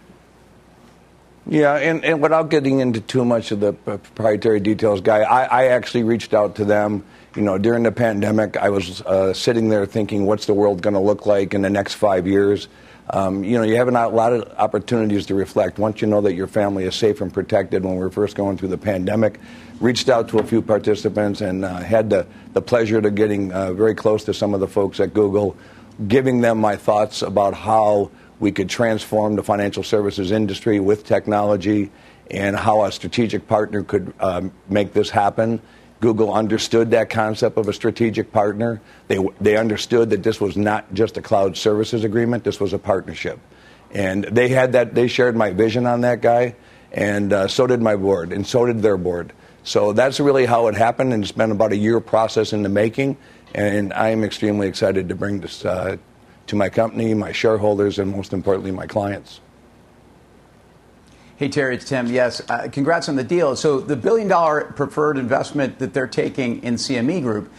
[1.47, 5.67] Yeah, and, and without getting into too much of the proprietary details, Guy, I, I
[5.69, 7.05] actually reached out to them.
[7.37, 10.95] You know, during the pandemic, I was uh, sitting there thinking, what's the world going
[10.95, 12.67] to look like in the next five years?
[13.13, 15.79] Um, you know, you have a lot of opportunities to reflect.
[15.79, 18.57] Once you know that your family is safe and protected when we were first going
[18.57, 19.39] through the pandemic,
[19.81, 23.75] reached out to a few participants and uh, had the, the pleasure to getting uh,
[23.75, 25.55] very close to some of the folks at Google,
[26.09, 31.91] giving them my thoughts about how we could transform the financial services industry with technology
[32.31, 35.61] and how a strategic partner could um, make this happen.
[36.03, 38.83] Google understood that concept of a strategic partner.
[39.07, 42.79] They, they understood that this was not just a cloud services agreement, this was a
[42.79, 43.39] partnership.
[43.93, 46.57] And they had that, they shared my vision on that guy,
[46.91, 49.33] and uh, so did my board, and so did their board.
[49.63, 52.69] So that's really how it happened, and it's been about a year process in the
[52.69, 53.17] making.
[53.55, 55.99] And I am extremely excited to bring this uh,
[56.49, 59.41] to my company, my shareholders, and most importantly, my clients.
[61.37, 62.09] Hey, Terry, it's Tim.
[62.09, 63.57] Yes, uh, congrats on the deal.
[63.57, 67.51] So, the billion dollar preferred investment that they're taking in CME Group,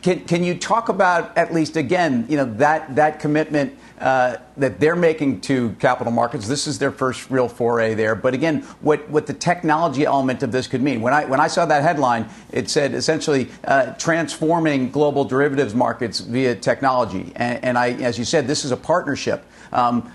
[0.00, 3.78] can, can you talk about at least again, you know, that, that commitment?
[4.00, 6.46] Uh, that they're making to capital markets.
[6.46, 8.14] This is their first real foray there.
[8.14, 11.00] But again, what, what the technology element of this could mean.
[11.00, 16.20] When I, when I saw that headline, it said essentially uh, transforming global derivatives markets
[16.20, 17.32] via technology.
[17.34, 19.44] And, and, I, as you said, this is a partnership.
[19.72, 20.12] Um,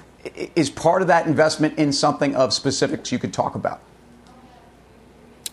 [0.56, 3.82] is part of that investment in something of specifics you could talk about?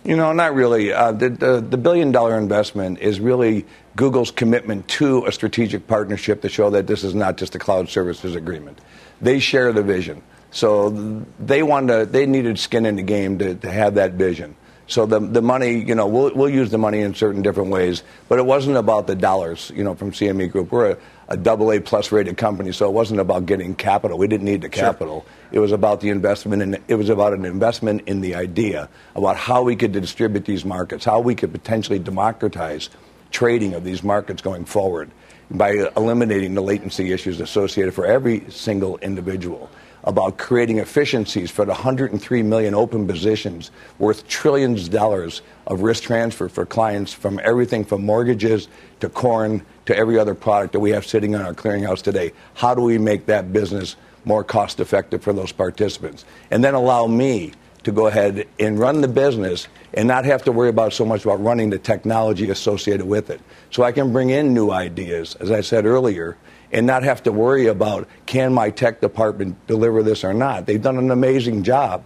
[0.05, 0.93] You know, not really.
[0.93, 6.41] Uh, the, the, the, billion dollar investment is really Google's commitment to a strategic partnership
[6.43, 8.79] to show that this is not just a cloud services agreement.
[9.21, 10.23] They share the vision.
[10.53, 14.57] So they wanted they needed skin in the game to, to have that vision.
[14.87, 18.03] So the, the money, you know, we'll, we'll use the money in certain different ways,
[18.29, 20.73] but it wasn't about the dollars, you know, from CME Group.
[20.73, 20.97] We're a,
[21.31, 24.19] a double A plus rated company, so it wasn't about getting capital.
[24.19, 25.21] We didn't need the capital.
[25.21, 25.49] Sure.
[25.53, 29.37] It was about the investment, and it was about an investment in the idea about
[29.37, 32.91] how we could distribute these markets, how we could potentially democratize
[33.31, 35.09] trading of these markets going forward
[35.53, 39.71] by eliminating the latency issues associated for every single individual
[40.05, 46.05] about creating efficiencies for the 103 million open positions worth trillions of dollars of risk
[46.05, 48.69] transfer for clients from everything from mortgages
[49.01, 52.33] to corn to every other product that we have sitting on our clearinghouse today.
[52.55, 56.25] How do we make that business more cost effective for those participants?
[56.51, 60.53] And then allow me to go ahead and run the business and not have to
[60.53, 63.41] worry about so much about running the technology associated with it.
[63.71, 66.37] So I can bring in new ideas, as I said earlier,
[66.73, 70.67] and not have to worry about can my tech department deliver this or not.
[70.67, 72.05] They've done an amazing job.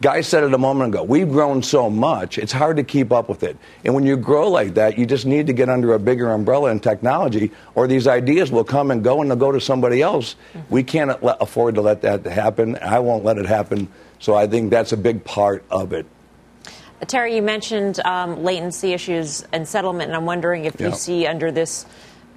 [0.00, 1.02] Guy said it a moment ago.
[1.02, 3.56] We've grown so much, it's hard to keep up with it.
[3.84, 6.70] And when you grow like that, you just need to get under a bigger umbrella
[6.70, 10.36] in technology, or these ideas will come and go and they'll go to somebody else.
[10.68, 12.76] We can't afford to let that happen.
[12.82, 13.88] I won't let it happen.
[14.18, 16.06] So I think that's a big part of it.
[17.06, 21.52] Terry, you mentioned um, latency issues and settlement, and I'm wondering if you see under
[21.52, 21.86] this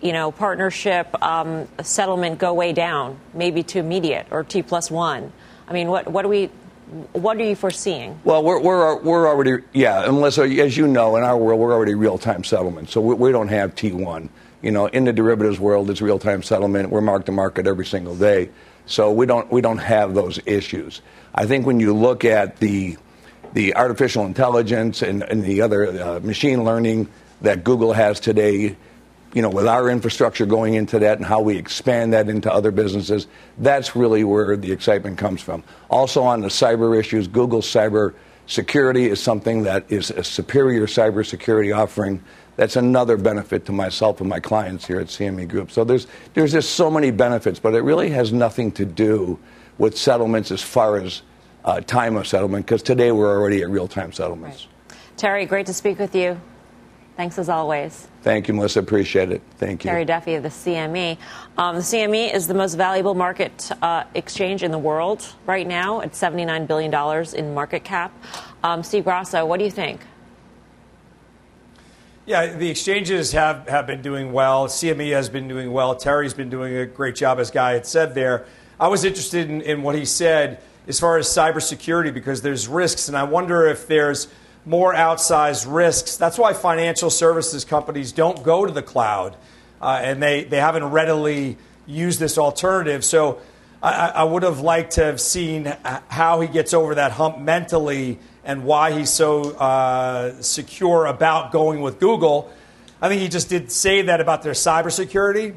[0.01, 5.31] you know, partnership um, settlement go way down, maybe to immediate or T plus one?
[5.67, 6.49] I mean, what, what do we,
[7.13, 8.19] what are you foreseeing?
[8.23, 11.95] Well, we're, we're, we're already, yeah, unless, as you know, in our world, we're already
[11.95, 12.89] real time settlement.
[12.89, 14.29] So we, we don't have T1.
[14.61, 16.89] You know, in the derivatives world, it's real time settlement.
[16.89, 18.49] We're mark to market every single day.
[18.85, 21.01] So we don't, we don't have those issues.
[21.35, 22.97] I think when you look at the,
[23.53, 27.09] the artificial intelligence and, and the other uh, machine learning
[27.41, 28.77] that Google has today,
[29.33, 32.71] you know, with our infrastructure going into that and how we expand that into other
[32.71, 35.63] businesses, that's really where the excitement comes from.
[35.89, 38.13] Also on the cyber issues, Google cyber
[38.47, 42.23] security is something that is a superior cybersecurity offering.
[42.55, 45.71] That's another benefit to myself and my clients here at CME Group.
[45.71, 49.37] So there's there's just so many benefits, but it really has nothing to do
[49.77, 51.21] with settlements as far as
[51.65, 54.67] uh, time of settlement, because today we're already at real time settlements.
[54.89, 54.97] Right.
[55.17, 56.39] Terry, great to speak with you.
[57.17, 58.07] Thanks as always.
[58.21, 58.79] Thank you, Melissa.
[58.79, 59.41] Appreciate it.
[59.57, 59.89] Thank you.
[59.89, 61.17] Terry Duffy of the CME.
[61.57, 66.01] Um, the CME is the most valuable market uh, exchange in the world right now
[66.01, 66.93] at $79 billion
[67.35, 68.13] in market cap.
[68.63, 70.01] Um, Steve Grasso, what do you think?
[72.27, 74.67] Yeah, the exchanges have, have been doing well.
[74.67, 75.95] CME has been doing well.
[75.95, 78.45] Terry's been doing a great job, as Guy had said there.
[78.79, 83.07] I was interested in, in what he said as far as cybersecurity because there's risks,
[83.07, 84.27] and I wonder if there's–
[84.67, 86.17] more outsized risks.
[86.17, 89.37] That's why financial services companies don't go to the cloud,
[89.81, 93.05] uh, and they, they haven't readily used this alternative.
[93.05, 93.39] So
[93.81, 95.73] I, I, would have liked to have seen
[96.09, 101.79] how he gets over that hump mentally and why he's so uh, secure about going
[101.79, 102.51] with Google.
[103.01, 105.55] I think he just did say that about their cybersecurity.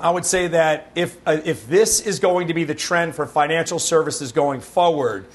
[0.00, 3.26] I would say that if, uh, if this is going to be the trend for
[3.26, 5.26] financial services going forward,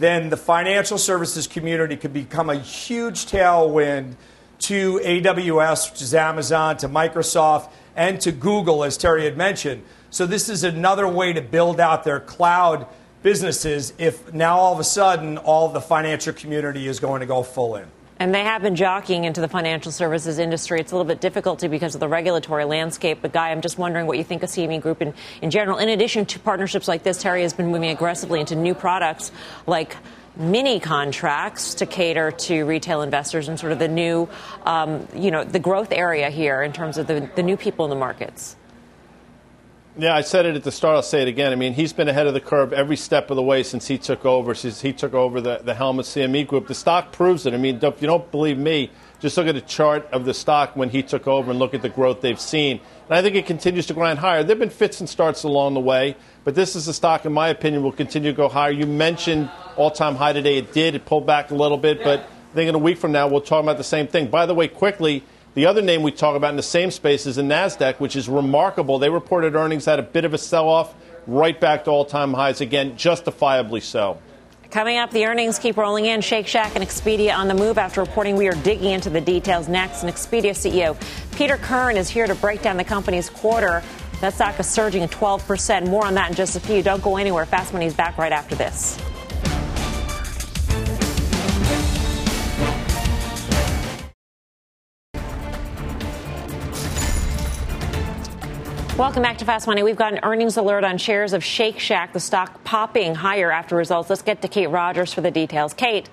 [0.00, 4.14] then the financial services community could become a huge tailwind
[4.60, 9.82] to AWS, which is Amazon, to Microsoft, and to Google, as Terry had mentioned.
[10.10, 12.86] So, this is another way to build out their cloud
[13.22, 17.26] businesses if now all of a sudden all of the financial community is going to
[17.26, 17.86] go full in.
[18.20, 20.78] And they have been jockeying into the financial services industry.
[20.78, 23.20] It's a little bit difficult because of the regulatory landscape.
[23.22, 25.78] But, Guy, I'm just wondering what you think of CME Group in, in general.
[25.78, 29.32] In addition to partnerships like this, Terry has been moving aggressively into new products
[29.66, 29.96] like
[30.36, 34.28] mini contracts to cater to retail investors and sort of the new,
[34.66, 37.90] um, you know, the growth area here in terms of the, the new people in
[37.90, 38.54] the markets.
[40.00, 40.96] Yeah, I said it at the start.
[40.96, 41.52] I'll say it again.
[41.52, 43.98] I mean, he's been ahead of the curve every step of the way since he
[43.98, 44.54] took over.
[44.54, 47.52] Since he took over the, the helm of CME Group, the stock proves it.
[47.52, 50.74] I mean, if you don't believe me, just look at the chart of the stock
[50.74, 52.80] when he took over and look at the growth they've seen.
[53.10, 54.42] And I think it continues to grind higher.
[54.42, 57.34] There have been fits and starts along the way, but this is a stock, in
[57.34, 58.70] my opinion, will continue to go higher.
[58.70, 60.56] You mentioned all-time high today.
[60.56, 60.94] It did.
[60.94, 63.42] It pulled back a little bit, but I think in a week from now we'll
[63.42, 64.28] talk about the same thing.
[64.28, 65.24] By the way, quickly.
[65.54, 68.28] The other name we talk about in the same space is the NASDAQ, which is
[68.28, 69.00] remarkable.
[69.00, 70.94] They reported earnings had a bit of a sell off,
[71.26, 74.20] right back to all time highs again, justifiably so.
[74.70, 76.20] Coming up, the earnings keep rolling in.
[76.20, 79.66] Shake Shack and Expedia on the move after reporting we are digging into the details
[79.66, 80.04] next.
[80.04, 80.96] And Expedia CEO
[81.36, 83.82] Peter Kern is here to break down the company's quarter.
[84.20, 85.88] That stock is surging at 12%.
[85.88, 86.80] More on that in just a few.
[86.84, 87.44] Don't go anywhere.
[87.44, 88.96] Fast Money is back right after this.
[99.00, 99.82] Welcome back to Fast Money.
[99.82, 103.74] We've got an earnings alert on shares of Shake Shack, the stock popping higher after
[103.74, 104.10] results.
[104.10, 105.72] Let's get to Kate Rogers for the details.
[105.72, 106.10] Kate.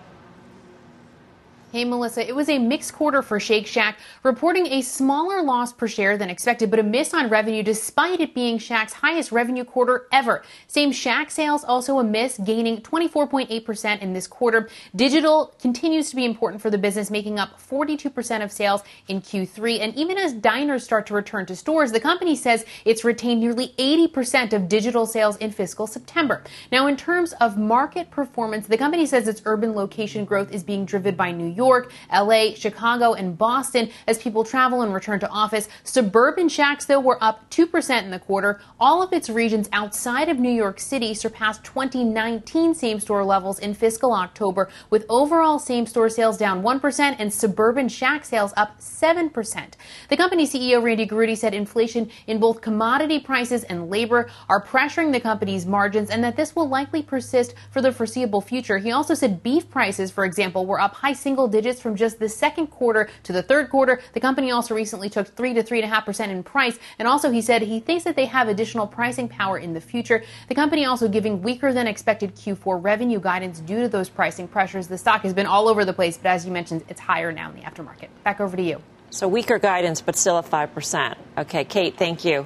[1.74, 2.26] Hey, Melissa.
[2.26, 6.30] It was a mixed quarter for Shake Shack, reporting a smaller loss per share than
[6.30, 10.44] expected, but a miss on revenue despite it being Shack's highest revenue quarter ever.
[10.68, 14.70] Same Shack sales also a miss, gaining 24.8% in this quarter.
[14.96, 19.82] Digital continues to be important for the business, making up 42% of sales in Q3.
[19.82, 23.74] And even as diners start to return to stores, the company says it's retained nearly
[23.78, 26.46] 80% of digital sales in fiscal September.
[26.72, 30.86] Now, in terms of market performance, the company says its urban location growth is being
[30.86, 35.68] driven by New York, LA, Chicago, and Boston as people travel and return to office.
[35.84, 38.62] Suburban Shacks, though, were up 2% in the quarter.
[38.80, 43.74] All of its regions outside of New York City surpassed 2019 same store levels in
[43.74, 49.74] fiscal October, with overall same store sales down 1% and suburban shack sales up 7%.
[50.10, 55.12] The company CEO Randy Garutti said inflation in both commodity prices and labor are pressuring
[55.12, 58.78] the company's margins and that this will likely persist for the foreseeable future.
[58.78, 62.30] He also said beef prices, for example, were up high single digits from just the
[62.30, 64.02] second quarter to the third quarter.
[64.14, 66.78] The company also recently took 3 to 3.5% in price.
[67.00, 70.24] And also, he said he thinks that they have additional pricing power in the future.
[70.48, 74.88] The company also giving weaker than expected Q4 revenue guidance due to those pricing pressures.
[74.88, 77.50] The stock has been all over the place, but as you mentioned, it's higher now
[77.50, 78.08] in the aftermarket.
[78.24, 78.82] Back over to you.
[79.10, 81.16] So weaker guidance, but still at 5%.
[81.38, 82.46] Okay, Kate, thank you.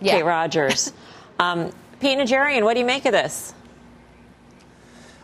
[0.00, 0.12] Yeah.
[0.12, 0.92] Kate Rogers.
[1.38, 3.54] um, Pete Najarian, what do you make of this?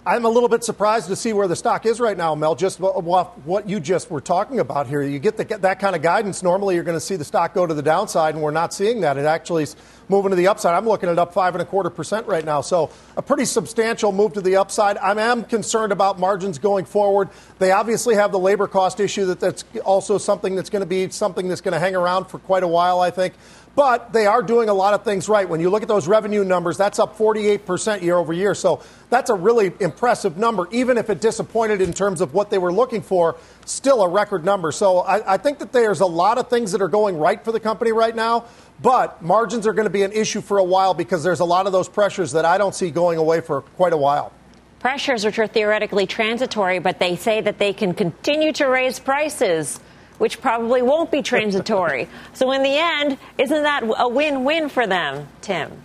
[0.09, 2.55] I'm a little bit surprised to see where the stock is right now, Mel.
[2.55, 5.03] Just what you just were talking about here.
[5.03, 6.43] You get the, that kind of guidance.
[6.43, 9.03] Normally, you're going to see the stock go to the downside, and we're not seeing
[9.03, 9.19] that.
[9.19, 9.77] It actually is
[10.09, 10.75] moving to the upside.
[10.75, 12.63] I'm looking at up five and a quarter percent right now.
[12.63, 14.97] So a pretty substantial move to the upside.
[14.97, 17.29] I am concerned about margins going forward.
[17.59, 21.11] They obviously have the labor cost issue that that's also something that's going to be
[21.11, 23.35] something that's going to hang around for quite a while, I think.
[23.79, 25.49] But they are doing a lot of things right.
[25.49, 28.53] When you look at those revenue numbers, that's up 48% year over year.
[28.53, 30.67] So that's a really impressive number.
[30.73, 34.45] Even if it disappointed in terms of what they were looking for, still a record
[34.45, 34.73] number.
[34.73, 37.53] So I, I think that there's a lot of things that are going right for
[37.53, 38.47] the company right now.
[38.83, 41.67] But margins are going to be an issue for a while because there's a lot
[41.67, 44.33] of those pressures that I don't see going away for quite a while.
[44.81, 49.79] Pressures which are theoretically transitory, but they say that they can continue to raise prices
[50.19, 52.09] which probably won't be transitory.
[52.35, 55.83] so, in the end, isn't that a win win for them, Tim?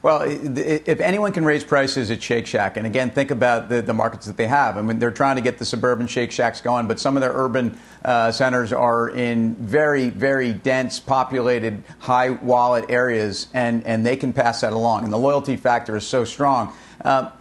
[0.00, 2.76] Well, if anyone can raise prices, it's Shake Shack.
[2.76, 4.76] And again, think about the, the markets that they have.
[4.76, 7.32] I mean, they're trying to get the suburban Shake Shacks going, but some of their
[7.32, 14.16] urban uh, centers are in very, very dense, populated, high wallet areas, and, and they
[14.16, 15.02] can pass that along.
[15.02, 16.72] And the loyalty factor is so strong.
[17.04, 17.32] Um,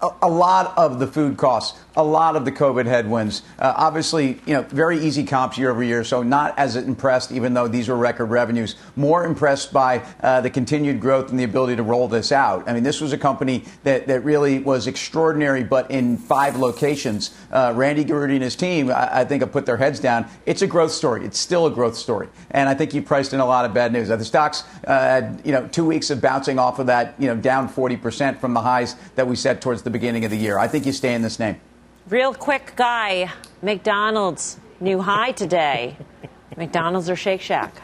[0.00, 3.42] a, a lot of the food costs a lot of the COVID headwinds.
[3.58, 7.54] Uh, obviously, you know, very easy comps year over year, so not as impressed, even
[7.54, 8.74] though these were record revenues.
[8.96, 12.68] More impressed by uh, the continued growth and the ability to roll this out.
[12.68, 17.34] I mean, this was a company that, that really was extraordinary, but in five locations.
[17.52, 20.26] Uh, Randy Garutti and his team, I, I, think, have put their heads down.
[20.46, 21.24] It's a growth story.
[21.24, 23.92] It's still a growth story, and I think you priced in a lot of bad
[23.92, 24.08] news.
[24.08, 27.68] The stocks, uh, you know, two weeks of bouncing off of that, you know, down
[27.68, 30.58] 40 percent from the highs that we set towards the beginning of the year.
[30.58, 31.60] I think you stay in this name.
[32.08, 33.32] Real quick guy,
[33.62, 35.96] McDonald's new high today.
[36.54, 37.74] McDonald's or Shake Shack?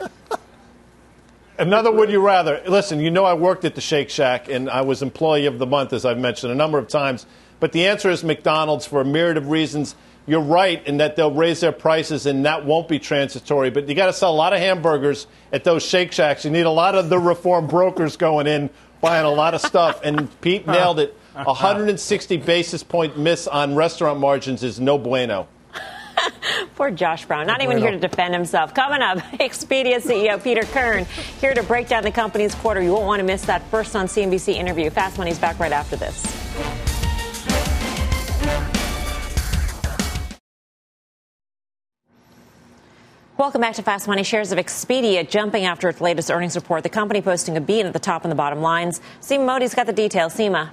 [1.58, 2.60] Another would you rather?
[2.68, 5.64] Listen, you know I worked at the Shake Shack and I was employee of the
[5.64, 7.24] month, as I've mentioned a number of times.
[7.60, 9.94] But the answer is McDonald's for a myriad of reasons.
[10.26, 13.70] You're right in that they'll raise their prices and that won't be transitory.
[13.70, 16.44] But you got to sell a lot of hamburgers at those Shake Shacks.
[16.44, 18.68] You need a lot of the reform brokers going in
[19.00, 20.02] buying a lot of stuff.
[20.04, 21.16] And Pete nailed it.
[21.34, 25.46] 160 basis point miss on restaurant margins is no bueno.
[26.76, 28.74] Poor Josh Brown, not even here to defend himself.
[28.74, 31.04] Coming up, Expedia CEO Peter Kern
[31.40, 32.82] here to break down the company's quarter.
[32.82, 34.90] You won't want to miss that first on CNBC interview.
[34.90, 36.26] Fast Money's back right after this.
[43.38, 44.22] Welcome back to Fast Money.
[44.22, 46.82] Shares of Expedia jumping after its latest earnings report.
[46.82, 49.00] The company posting a beat at the top and the bottom lines.
[49.22, 50.34] Seema Modi's got the details.
[50.34, 50.68] Seema.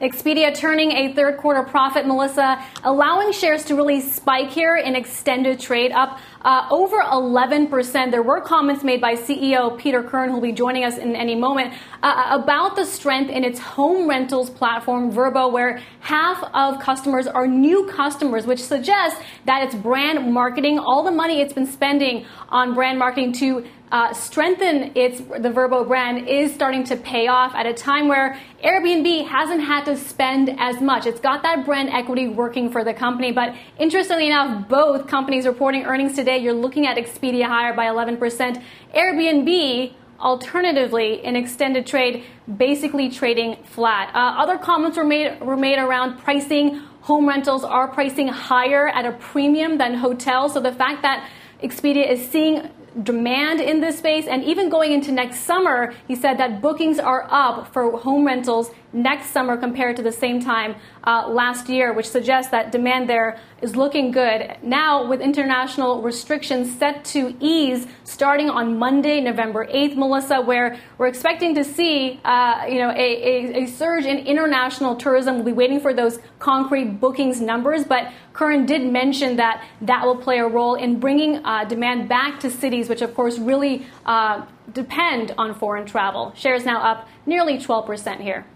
[0.00, 5.60] Expedia turning a third quarter profit, Melissa, allowing shares to really spike here in extended
[5.60, 8.10] trade up uh, over 11%.
[8.10, 11.34] There were comments made by CEO Peter Kern, who will be joining us in any
[11.34, 17.26] moment, uh, about the strength in its home rentals platform, Vrbo, where half of customers
[17.26, 22.24] are new customers, which suggests that its brand marketing, all the money it's been spending
[22.48, 27.54] on brand marketing to uh, strengthen its the Vrbo brand is starting to pay off
[27.56, 31.06] at a time where Airbnb hasn't had to spend as much.
[31.06, 33.32] It's got that brand equity working for the company.
[33.32, 36.29] But interestingly enough, both companies reporting earnings today.
[36.38, 38.62] You're looking at Expedia higher by 11%.
[38.94, 42.22] Airbnb alternatively in extended trade
[42.58, 47.88] basically trading flat uh, other comments were made were made around pricing home rentals are
[47.88, 51.26] pricing higher at a premium than hotels so the fact that
[51.62, 52.68] expedia is seeing
[53.02, 54.26] demand in this space.
[54.26, 58.70] And even going into next summer, he said that bookings are up for home rentals
[58.92, 60.74] next summer compared to the same time
[61.04, 64.56] uh, last year, which suggests that demand there is looking good.
[64.62, 71.06] Now, with international restrictions set to ease starting on Monday, November 8th, Melissa, where we're
[71.06, 75.36] expecting to see, uh, you know, a, a, a, surge in international tourism.
[75.36, 80.16] We'll be waiting for those concrete bookings numbers, but Kern did mention that that will
[80.16, 84.44] play a role in bringing uh, demand back to cities, which of course really uh,
[84.72, 86.32] depend on foreign travel.
[86.36, 88.46] Shares now up nearly 12% here.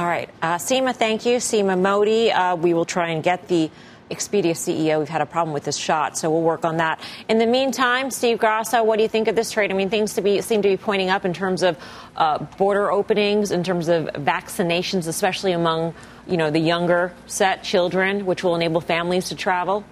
[0.00, 0.30] All right.
[0.40, 1.36] Uh, Seema, thank you.
[1.36, 2.32] Seema Modi.
[2.32, 3.70] Uh, we will try and get the
[4.10, 4.98] Expedia CEO.
[4.98, 7.02] We've had a problem with this shot, so we'll work on that.
[7.28, 9.70] In the meantime, Steve Grasso, what do you think of this trade?
[9.70, 11.76] I mean, things to be seem to be pointing up in terms of
[12.16, 15.94] uh, border openings, in terms of vaccinations, especially among
[16.26, 19.84] you know the younger set children, which will enable families to travel.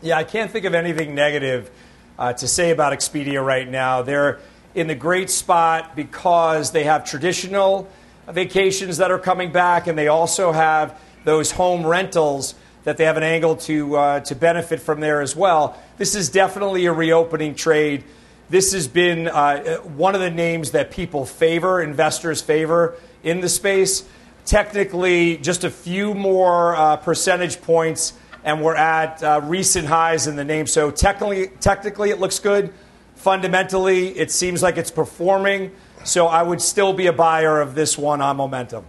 [0.00, 1.70] Yeah, I can't think of anything negative
[2.18, 4.02] uh, to say about Expedia right now.
[4.02, 4.40] They're
[4.74, 7.88] in the great spot because they have traditional
[8.28, 12.54] vacations that are coming back, and they also have those home rentals
[12.84, 15.80] that they have an angle to, uh, to benefit from there as well.
[15.98, 18.04] This is definitely a reopening trade.
[18.48, 23.48] This has been uh, one of the names that people favor, investors favor in the
[23.48, 24.04] space.
[24.44, 30.34] Technically, just a few more uh, percentage points, and we're at uh, recent highs in
[30.34, 30.66] the name.
[30.66, 32.74] So technically, technically, it looks good.
[33.22, 35.70] Fundamentally, it seems like it's performing.
[36.02, 38.84] So I would still be a buyer of this one on momentum.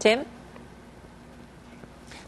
[0.00, 0.26] Tim?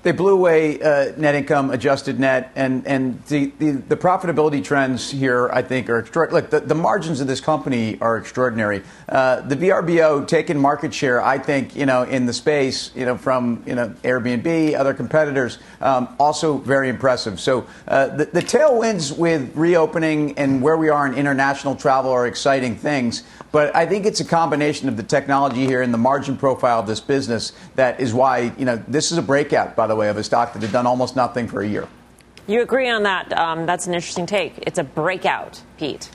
[0.02, 5.10] They blew away uh, net income, adjusted net, and and the, the, the profitability trends
[5.10, 6.42] here, I think, are extraordinary.
[6.42, 8.82] Look, the, the margins of this company are extraordinary.
[9.08, 13.16] Uh, the VRBO taking market share, I think, you know, in the space, you know,
[13.16, 17.40] from you know Airbnb, other competitors, um, also very impressive.
[17.40, 22.26] So uh, the, the tailwinds with reopening and where we are in international travel are
[22.26, 23.24] exciting things.
[23.50, 26.86] But I think it's a combination of the technology here and the margin profile of
[26.86, 30.16] this business that is why, you know, this is a breakout, by the way, of
[30.16, 31.88] a stock that had done almost nothing for a year.
[32.46, 33.32] You agree on that?
[33.32, 34.54] Um, that's an interesting take.
[34.66, 36.10] It's a breakout, Pete.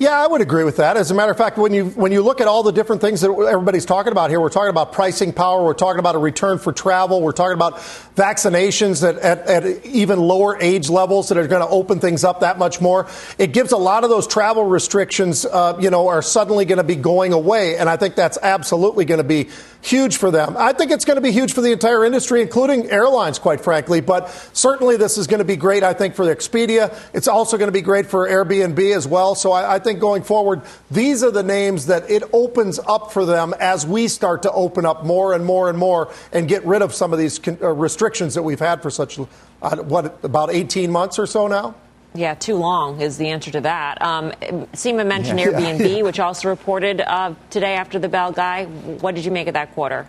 [0.00, 0.96] Yeah, I would agree with that.
[0.96, 3.20] As a matter of fact, when you when you look at all the different things
[3.22, 6.58] that everybody's talking about here, we're talking about pricing power, we're talking about a return
[6.58, 7.78] for travel, we're talking about
[8.14, 12.40] vaccinations at, at, at even lower age levels that are going to open things up
[12.40, 13.08] that much more.
[13.38, 16.84] It gives a lot of those travel restrictions, uh, you know, are suddenly going to
[16.84, 19.48] be going away, and I think that's absolutely going to be
[19.80, 20.56] huge for them.
[20.58, 24.00] I think it's going to be huge for the entire industry, including airlines, quite frankly.
[24.00, 26.96] But certainly, this is going to be great, I think, for Expedia.
[27.12, 29.34] It's also going to be great for Airbnb as well.
[29.34, 33.24] So I, I think going forward, these are the names that it opens up for
[33.24, 36.82] them as we start to open up more and more and more and get rid
[36.82, 40.50] of some of these con- uh, restrictions that we've had for such, uh, what, about
[40.50, 41.74] 18 months or so now?
[42.14, 44.00] Yeah, too long is the answer to that.
[44.02, 44.32] Um,
[44.72, 45.46] Seema mentioned yeah.
[45.46, 46.02] Airbnb, yeah.
[46.02, 48.64] which also reported uh, today after the bell guy.
[48.64, 50.06] What did you make of that quarter?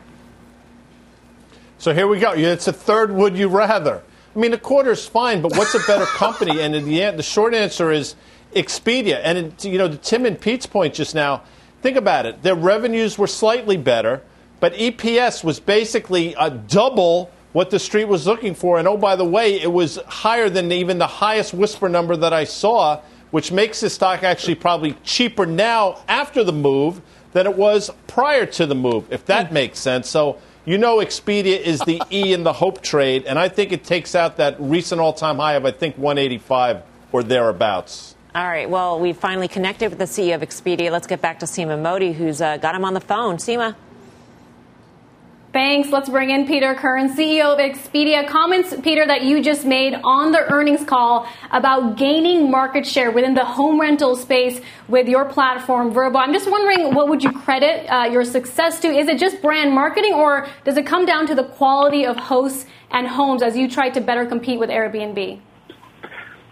[1.77, 2.33] So here we go.
[2.33, 4.01] It's a third would you rather.
[4.35, 6.61] I mean, the quarter's fine, but what's a better company?
[6.61, 8.15] And the, the short answer is
[8.53, 9.21] Expedia.
[9.23, 11.43] And, it, you know, to Tim and Pete's point just now,
[11.81, 12.43] think about it.
[12.43, 14.21] Their revenues were slightly better,
[14.59, 18.77] but EPS was basically a double what the street was looking for.
[18.77, 22.33] And oh, by the way, it was higher than even the highest whisper number that
[22.33, 27.01] I saw, which makes the stock actually probably cheaper now after the move
[27.33, 29.53] than it was prior to the move, if that mm.
[29.53, 30.09] makes sense.
[30.09, 33.83] So you know Expedia is the E in the hope trade, and I think it
[33.83, 38.15] takes out that recent all time high of, I think, 185 or thereabouts.
[38.35, 38.69] All right.
[38.69, 40.91] Well, we finally connected with the CEO of Expedia.
[40.91, 43.37] Let's get back to Seema Modi, who's uh, got him on the phone.
[43.37, 43.75] Seema.
[45.51, 45.89] Thanks.
[45.89, 48.27] Let's bring in Peter Kern, CEO of Expedia.
[48.27, 53.33] Comments, Peter, that you just made on the earnings call about gaining market share within
[53.33, 56.17] the home rental space with your platform, Vrbo.
[56.17, 58.89] I'm just wondering, what would you credit uh, your success to?
[58.89, 62.67] Is it just brand marketing, or does it come down to the quality of hosts
[62.91, 65.41] and homes as you try to better compete with Airbnb?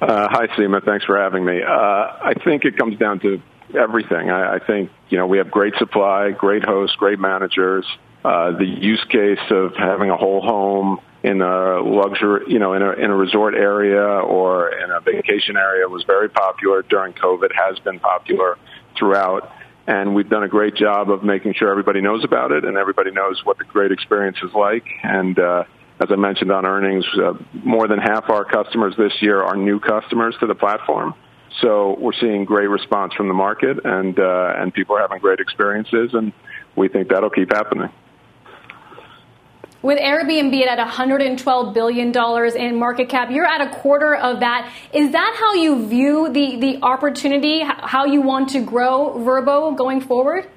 [0.01, 0.83] Uh, hi, Seema.
[0.83, 1.61] Thanks for having me.
[1.61, 3.39] Uh, I think it comes down to
[3.79, 4.31] everything.
[4.31, 7.85] I, I think you know we have great supply, great hosts, great managers.
[8.27, 12.81] Uh, the use case of having a whole home in a luxury, you know, in
[12.81, 17.53] a, in a resort area or in a vacation area was very popular during COVID,
[17.55, 18.57] has been popular
[18.97, 19.49] throughout.
[19.87, 23.11] And we've done a great job of making sure everybody knows about it and everybody
[23.11, 24.83] knows what the great experience is like.
[25.03, 25.63] And, uh,
[26.01, 27.31] as I mentioned on earnings, uh,
[27.63, 31.13] more than half our customers this year are new customers to the platform.
[31.61, 35.39] So we're seeing great response from the market and, uh, and people are having great
[35.39, 36.33] experiences and
[36.75, 37.89] we think that'll keep happening.
[39.81, 44.71] With Airbnb at $112 billion in market cap, you're at a quarter of that.
[44.91, 50.01] Is that how you view the, the opportunity, how you want to grow Vrbo going
[50.01, 50.49] forward?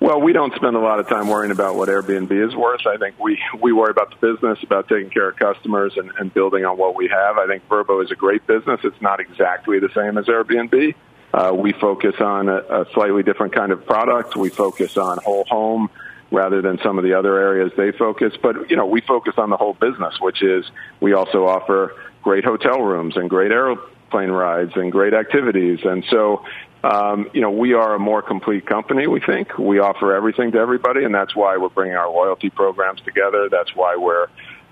[0.00, 2.86] Well, we don't spend a lot of time worrying about what Airbnb is worth.
[2.86, 6.32] I think we, we worry about the business, about taking care of customers and, and
[6.32, 7.36] building on what we have.
[7.36, 8.80] I think Vrbo is a great business.
[8.84, 10.94] It's not exactly the same as Airbnb.
[11.34, 14.36] Uh, we focus on a, a slightly different kind of product.
[14.36, 15.90] We focus on whole home
[16.30, 18.34] rather than some of the other areas they focus.
[18.40, 20.64] But, you know, we focus on the whole business, which is
[21.00, 25.80] we also offer great hotel rooms and great airplane rides and great activities.
[25.84, 26.44] And so,
[26.84, 29.56] um, you know, we are a more complete company, we think.
[29.58, 33.48] We offer everything to everybody, and that's why we're bringing our loyalty programs together.
[33.50, 34.28] That's why we're,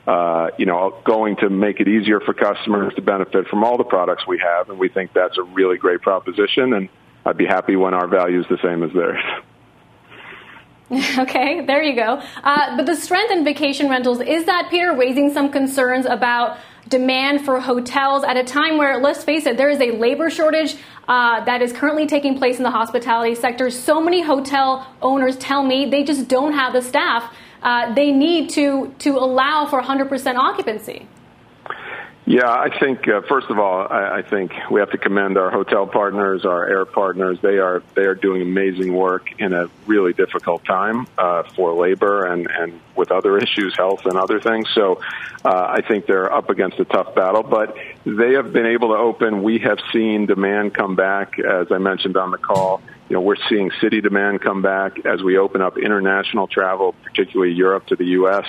[0.06, 3.84] uh, you know, going to make it easier for customers to benefit from all the
[3.84, 6.88] products we have, and we think that's a really great proposition, and
[7.24, 9.22] I'd be happy when our value is the same as theirs.
[11.18, 12.22] Okay, there you go.
[12.44, 16.58] Uh, but the strength in vacation rentals, is that, Peter, raising some concerns about
[16.88, 20.76] demand for hotels at a time where, let's face it, there is a labor shortage
[21.08, 23.70] uh, that is currently taking place in the hospitality sector.
[23.70, 28.50] So many hotel owners tell me they just don't have the staff uh, they need
[28.50, 31.08] to, to allow for 100% occupancy.
[32.28, 35.48] Yeah, I think uh, first of all, I, I think we have to commend our
[35.48, 37.38] hotel partners, our air partners.
[37.40, 42.24] They are they are doing amazing work in a really difficult time uh, for labor
[42.24, 44.68] and and with other issues, health and other things.
[44.74, 45.00] So
[45.44, 48.96] uh, I think they're up against a tough battle, but they have been able to
[48.96, 49.44] open.
[49.44, 52.82] We have seen demand come back, as I mentioned on the call.
[53.08, 57.52] You know, we're seeing city demand come back as we open up international travel, particularly
[57.52, 58.46] Europe to the U.S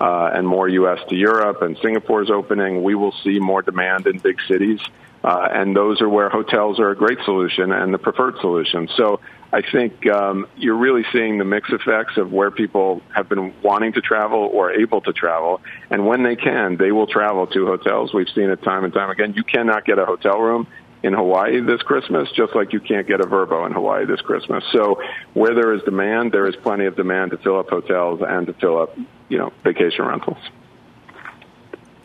[0.00, 0.98] uh, and more U.S.
[1.08, 4.80] to Europe, and Singapore's opening, we will see more demand in big cities.
[5.24, 8.88] Uh, and those are where hotels are a great solution and the preferred solution.
[8.96, 9.18] So
[9.52, 13.94] I think um, you're really seeing the mix effects of where people have been wanting
[13.94, 18.12] to travel or able to travel, and when they can, they will travel to hotels.
[18.14, 19.34] We've seen it time and time again.
[19.34, 20.68] You cannot get a hotel room
[21.06, 24.64] in Hawaii this Christmas, just like you can't get a Vrbo in Hawaii this Christmas.
[24.72, 25.00] So
[25.34, 28.52] where there is demand, there is plenty of demand to fill up hotels and to
[28.54, 28.98] fill up,
[29.28, 30.38] you know, vacation rentals.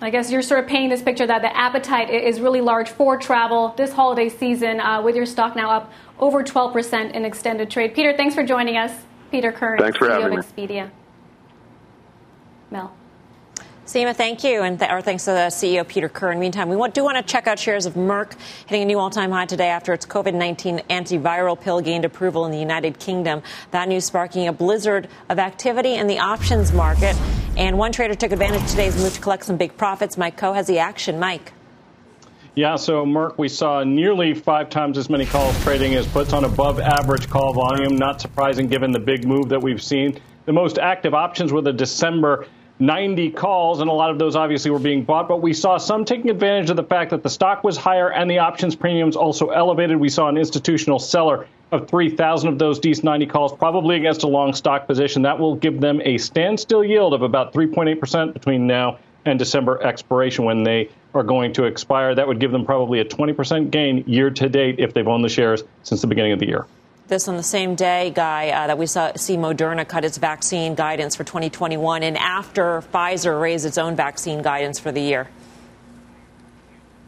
[0.03, 3.17] I guess you're sort of painting this picture that the appetite is really large for
[3.17, 7.93] travel this holiday season, uh, with your stock now up over 12% in extended trade.
[7.95, 8.91] Peter, thanks for joining us.
[9.31, 10.91] Peter Kern, thanks for CEO having of Expedia.
[12.69, 12.93] Mel.
[13.85, 16.33] Seema, thank you, and th- our thanks to the CEO Peter Kern.
[16.33, 18.99] In the meantime, we do want to check out shares of Merck hitting a new
[18.99, 23.41] all-time high today after its COVID-19 antiviral pill gained approval in the United Kingdom.
[23.71, 27.15] That news sparking a blizzard of activity in the options market,
[27.57, 30.15] and one trader took advantage of today's move to collect some big profits.
[30.15, 31.19] Mike Khouw has the action.
[31.19, 31.51] Mike.
[32.53, 36.45] Yeah, so Merck, we saw nearly five times as many calls trading as puts on
[36.45, 37.95] above average call volume.
[37.95, 40.19] Not surprising given the big move that we've seen.
[40.45, 42.45] The most active options were the December
[42.81, 45.27] 90 calls, and a lot of those obviously were being bought.
[45.27, 48.29] But we saw some taking advantage of the fact that the stock was higher and
[48.29, 49.97] the options premiums also elevated.
[49.97, 54.53] We saw an institutional seller of 3,000 of those DC90 calls, probably against a long
[54.53, 55.21] stock position.
[55.21, 60.45] That will give them a standstill yield of about 3.8% between now and December expiration
[60.45, 62.15] when they are going to expire.
[62.15, 65.29] That would give them probably a 20% gain year to date if they've owned the
[65.29, 66.65] shares since the beginning of the year.
[67.11, 70.75] This on the same day, Guy, uh, that we saw see Moderna cut its vaccine
[70.75, 75.27] guidance for 2021, and after Pfizer raised its own vaccine guidance for the year.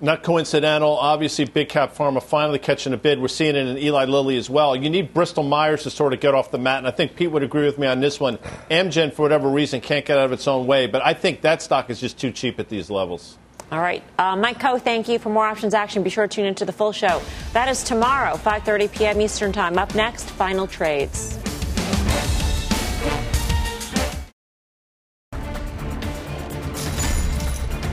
[0.01, 0.97] Not coincidental.
[0.97, 3.21] Obviously, big cap pharma finally catching a bid.
[3.21, 4.75] We're seeing it in Eli Lilly as well.
[4.75, 7.31] You need Bristol Myers to sort of get off the mat, and I think Pete
[7.31, 8.39] would agree with me on this one.
[8.69, 11.61] Amgen, for whatever reason, can't get out of its own way, but I think that
[11.61, 13.37] stock is just too cheap at these levels.
[13.73, 14.03] All right.
[14.19, 15.17] Uh, Mike Khouw, thank you.
[15.17, 17.23] For more options action, be sure to tune into the full show.
[17.53, 19.19] That is tomorrow, 5.30 p.m.
[19.19, 19.79] Eastern Time.
[19.79, 21.39] Up next, final trades.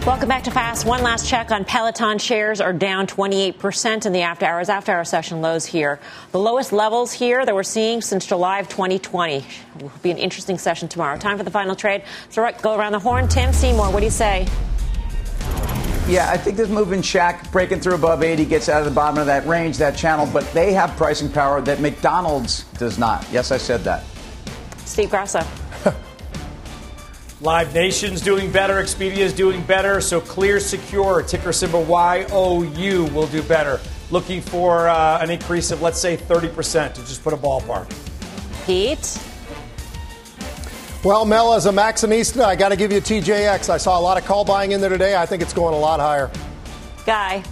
[0.05, 0.85] Welcome back to Fast.
[0.85, 4.69] One last check on Peloton shares are down 28% in the after hours.
[4.69, 5.99] After hour session lows here.
[6.33, 9.37] The lowest levels here that we're seeing since July of 2020.
[9.37, 9.45] It
[9.81, 11.17] Will be an interesting session tomorrow.
[11.17, 12.03] Time for the final trade.
[12.29, 13.29] So go around the horn.
[13.29, 14.47] Tim Seymour, what do you say?
[16.07, 18.95] Yeah, I think this move in Shack breaking through above 80 gets out of the
[18.95, 23.25] bottom of that range, that channel, but they have pricing power that McDonald's does not.
[23.31, 24.05] Yes, I said that.
[24.85, 25.47] Steve Grasso.
[27.41, 33.29] Live Nation's doing better, Expedia is doing better, so Clear Secure, ticker symbol YOU, will
[33.29, 33.81] do better.
[34.11, 37.89] Looking for uh, an increase of, let's say, 30% to just put a ballpark.
[38.67, 39.19] Pete?
[41.03, 43.71] Well, Mel, as a Maxxinista, I got to give you TJX.
[43.71, 45.17] I saw a lot of call buying in there today.
[45.17, 46.31] I think it's going a lot higher.
[47.07, 47.43] Guy.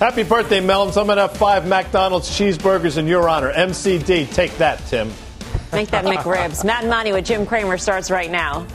[0.00, 0.88] Happy birthday, Mel.
[0.88, 3.52] I'm going to have five McDonald's cheeseburgers in your honor.
[3.52, 4.32] MCD.
[4.34, 5.12] Take that, Tim.
[5.72, 6.64] Make that McRibs.
[6.64, 8.66] Mad Money with Jim Cramer starts right now.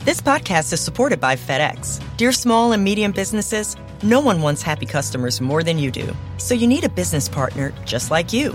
[0.00, 2.02] This podcast is supported by FedEx.
[2.18, 6.14] Dear small and medium businesses, No one wants happy customers more than you do.
[6.36, 8.54] So you need a business partner just like you.